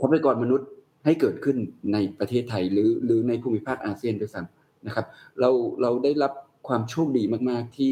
[0.00, 0.68] ทรัพยากรมนุษย์
[1.06, 1.56] ให้เกิดขึ้น
[1.92, 5.06] ในประเทศไทยหรือหรือในภูมิภาคอาเซียนด้วยซ้ำนะครับ
[5.40, 5.50] เรา
[5.82, 6.32] เราได้รับ
[6.68, 7.90] ความโชคดีมาก ๆ ที่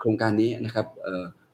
[0.00, 0.86] โครงการนี้นะครับ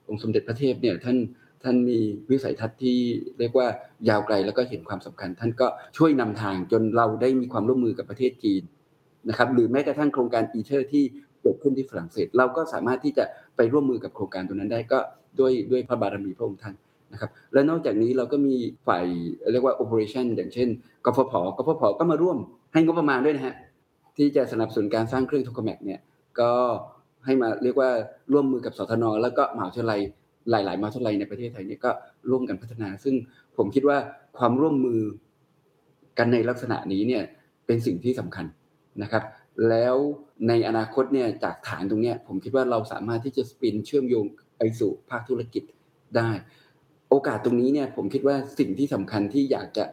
[0.08, 1.16] องค์สมเด็จพระเทพเนี่ยท่าน
[1.62, 1.98] ท่านมี
[2.30, 2.96] วิสัยทัศน์ที่
[3.38, 3.66] เรียกว่า
[4.08, 8.62] ยาวไกลแล้วก็เห็นความสำคัญ ท่านก็ช่วยนำทางจนเราได้มีความร่วมมือกับประเทศจีน
[9.28, 11.04] นะครับหรือแม้กระทั่งโครงการ ITER ที่
[11.42, 13.24] เกิดขึ้นที่ฝรั่งเศส เราก็สามารถที่จะ
[13.56, 14.98] ไปร่วมมือกับโครงการตัวนั้นได้ก็
[15.40, 16.74] ด้วยด้วยพระบารมีพระองค์ท่าน
[17.12, 18.54] นะครับและนอกจากนี้เราก็มี
[18.86, 19.04] ฝ่าย
[19.52, 20.68] เรียกว่า operation อย่างเช่น
[21.04, 22.38] กฟผกฟผก็มาร่วม
[22.72, 23.54] ให้งบประมาณด้วยนะฮะ
[24.16, 26.00] ที่จะสนับสนุนการสร้างเครื่องโทรแมกเนี่ย
[26.40, 26.52] ก็
[27.24, 27.90] ให้มาเรียกว่า
[28.32, 30.00] ร่วมมือกับสทนแล้วก็มหาวิทยาลัย
[30.50, 31.90] หลาย ๆ มหาวิทยาลัยในประเทศไทยเนี่ยก็
[32.30, 33.14] ร่วมกันพัฒนา ซึ่ง
[33.56, 33.98] ผมคิดว่า
[34.38, 35.00] ความร่วมมือ
[36.18, 37.22] กันในลักษณะนี้เนี่ย
[37.66, 38.46] เป็นสิ่งที่สำคัญ
[39.02, 39.24] นะครับ
[39.68, 39.96] แล้ว
[40.48, 44.26] ในอนาคตเนี่ยจากฐานตรงเนี้ยผมคิดว่าเราสามารถที่จะสปินเชื่อมโยง
[44.58, 45.62] ไปสู่ภาคธุรกิจ
[46.16, 46.30] ได้
[47.10, 49.84] โอกาสตรงนี้เนี่ย ผมคิดว่าสิ่งที่สำคัญที่อยากจะ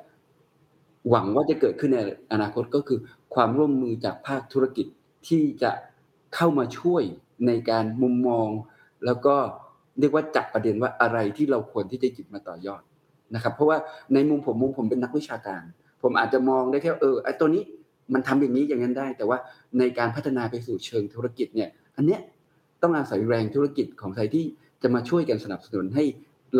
[1.09, 1.99] หวังว่าจะเกิดขึ้นใน
[2.32, 2.99] อนาคตก็คือ
[3.36, 4.88] ความร่วมมือจากภาคธุรกิจ
[5.28, 5.72] ที่จะ
[6.36, 7.03] เข้ามาช่วย
[7.47, 8.47] ในการมุมมอง
[9.05, 9.36] แล้วก็
[9.99, 12.82] เรียกว่าจับประเด็นว่าอะไรที่เราควรที่จะหยิบมาต่อยอด
[13.36, 13.78] นะครับ เพราะว่า
[14.13, 15.63] ในมุมผมมุมผมเป็นนักวิชาการ
[16.01, 17.63] ผมอาจจะมองได้แค่เออไอ้ตัวนี้
[18.13, 19.38] มันทำอย่างนี้อย่างนั้นได้ แต่ว่า
[19.80, 22.20] ในการพัฒนาไปสู่เชิงธุรกิจเนี่ย อันเนี้ย
[22.82, 24.45] ต้องอาศัยแรงธุรกิจของไทยที่
[24.82, 26.03] จะมาช่วยกันสนับสนุนให้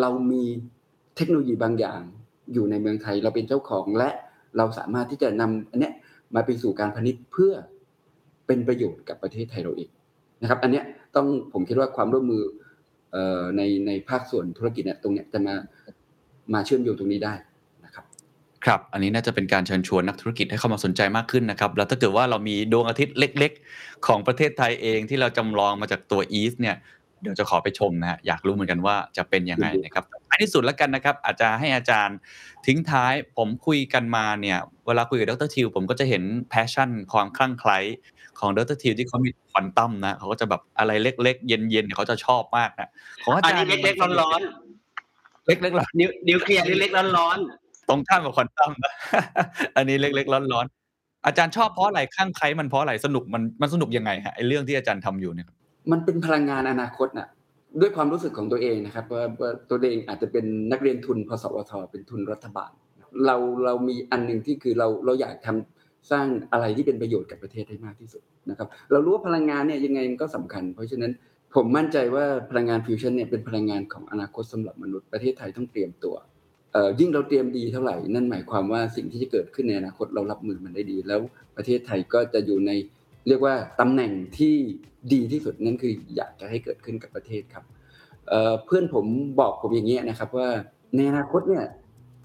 [0.02, 0.44] เรามี
[1.16, 2.02] เทคโนโลยีบางอย่าง
[2.54, 4.10] อยู่ในเมืองไทย เราเป็นเจ้าของและ
[4.58, 5.94] เราสามารถที่จะนำอันเนี้ย
[6.36, 7.54] มาไปสู่การพาณิชย์เพื่อ
[8.48, 9.90] เป็นประโยชน์กับประเทศไทยเราเอง
[10.42, 10.84] นะครับ อันเนี้ย
[11.16, 12.44] ต้องผมคิดว่าความร่วมมือ
[13.58, 15.56] ในในภาคส่วนธุรกิจเนี่ยตรงเนี้ยจะมา
[16.54, 17.34] มาเชื่อมโยงตรงนี้ได้
[17.86, 18.06] นะครับ
[18.66, 26.76] ครับ อันนี้น่าจะเป็นการเชิญชวนนักธุรกิจให้เข้ามาสนใจมากขึ้นนะครับ แล้วถ้าเกิดว่าเรามีดวงอาทิตย์เล็ก ๆ ของประเทศไทยเองที่เราจำลองมาจากตัว EAST เนี่ย
[27.26, 32.18] เดี๋ยวจะขอไปชมนะฮะอยากรู้เหมือนกันว่าจะเป็นยังไงนะครับท้ายที่สุดแล้วกันนะครับ อาจจะให้อาจารย์
[32.66, 34.58] ทิ้งท้ายผมคุยกันมาเนี่ย
[34.88, 37.78] เวลาคุยกับดรทิวผมก็จะเห็น passion ความคลั่งไคล้
[38.40, 42.90] ของดรทิวที่เขามีควอนตัมนะเขาก็จะแบบอะไรเล็กๆ เย็นๆเนี่ยเขาจะชอบมากนะ
[43.24, 44.42] ของอาอันจารย์นี้เล็กๆร้อน
[45.48, 47.40] เล็กๆร้อนๆนิวนิวเคลียร์เล็กๆร้อน
[47.90, 48.94] ตรงข้ามกับควอนตัมนะ
[49.76, 55.48] อันนี้เล็กๆร้อนๆอาจารย์ชอบเพราะอะไรข้างใครมันเพราะอะไรสนุกมันมันสนุกยังไงฮะไอเรื่องที่อาจารย์ทำอยู่เนี่ย
[55.92, 57.28] มันเป็นพลังงานอนาคตน่ะ
[57.82, 59.24] ด้วยความรู้สึกของตัวเองนะครับว่า
[59.70, 62.72] ตัวเองอาจจะเป็นนักเรียนทุนพสวทเป็นทุนรัฐบาล
[63.26, 71.12] เราเรามีอันหนึ่งที่คือเราเราอยากทำสร้างอะไรที่เป็นประโยชน์กับประเทศให้มากที่สุดนะครับ เรารู้ว่าพลังงานเนี่ยยังไงมันก็สำคัญ เพราะฉะนั้น
[71.56, 76.16] ผมมั่นใจว่าพลังงานฟิวชั่นเนี่ยเป็นพลังงานของอนาคตสำหรับมนุษย์ประเทศไทยต้องเตรียมตัว
[77.00, 81.20] ยิ่งเราเตรียมดีเท่าไหร่ นั่นหมายความว่าสิ่งที่จะเกิดขึ้นในอนาคตเรารับมือมันได้ดี แล้ว
[81.58, 82.72] ประเทศไทยก็จะอยู่ใน
[83.28, 84.56] เรียกว่าตำแหน่งที่
[85.14, 87.64] ดีที่สุดนั่นคืออยากจะให้เกิดขึ้นกับประเทศครับ
[88.30, 89.06] เพื่อนผม
[89.40, 90.48] บอกผมอย่างเงี้ยนะครับ ว่า
[90.96, 91.64] ในอนาคตเนี่ย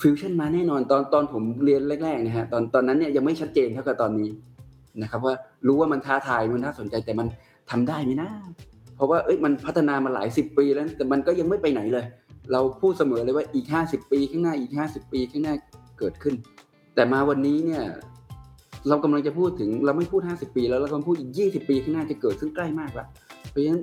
[0.03, 4.31] ฟิวชั่นมาแน่นอนตอนตอนผมเรียนแรกๆนะฮะตอนตอนนั้นเนี่ยยังไม่ชัดเจนเท่ากับตอนนี้
[5.03, 5.35] นะครับว่า
[5.66, 7.26] รู้ว่ามันท้าทายมันน่าสนใจแต่มัน
[7.70, 8.31] ทำได้ไหมนะ
[8.97, 12.05] เพราะว่าเอ้ยมันพัฒนามาหลายสิบปีแล้ว แต่มันก็ยังไม่ไปไหนเลย
[12.53, 15.55] เราพูดเสมอเลยว่าอีกห้าสิบปีข้างหน้าอีกห้าสิบปีข้างหน้า
[15.99, 16.35] เกิดขึ้น
[16.95, 17.83] แต่มาวันนี้เนี่ย
[18.89, 23.09] เรากำลังจะพูดถึงเราไม่พูด 50 ปี แล้วเรากำลังพูดอีก 20 ปีข้างหน้าจะเกิดซึ่งใกล้มากแล้ว
[23.51, 23.83] เพราะฉะนั้น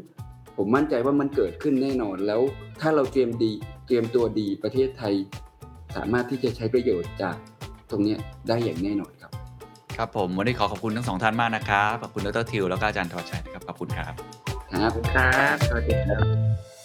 [0.58, 2.42] ผมมั่นใจว่ามันเกิดขึ้นแน่นอนแล้ว
[2.82, 3.52] ถ้าเราเตรียมดี
[3.88, 5.14] เตรียมตัวดีประเทศไทย
[5.96, 7.36] สามารถที่จะใช้ประโยชน์จาก
[7.92, 9.32] ตรงเนี้ยได้อย่างแน่นอนครับ
[9.98, 14.14] ครับผมวันนี้ขอขอบคุณทั้งสองท่านมากนะครับขอบคุณดรทิวแล้วก็อาจารย์ทวัชชัยนะครับขอบคุณครับ
[14.72, 16.77] ครับๆครับสวัสดีครับ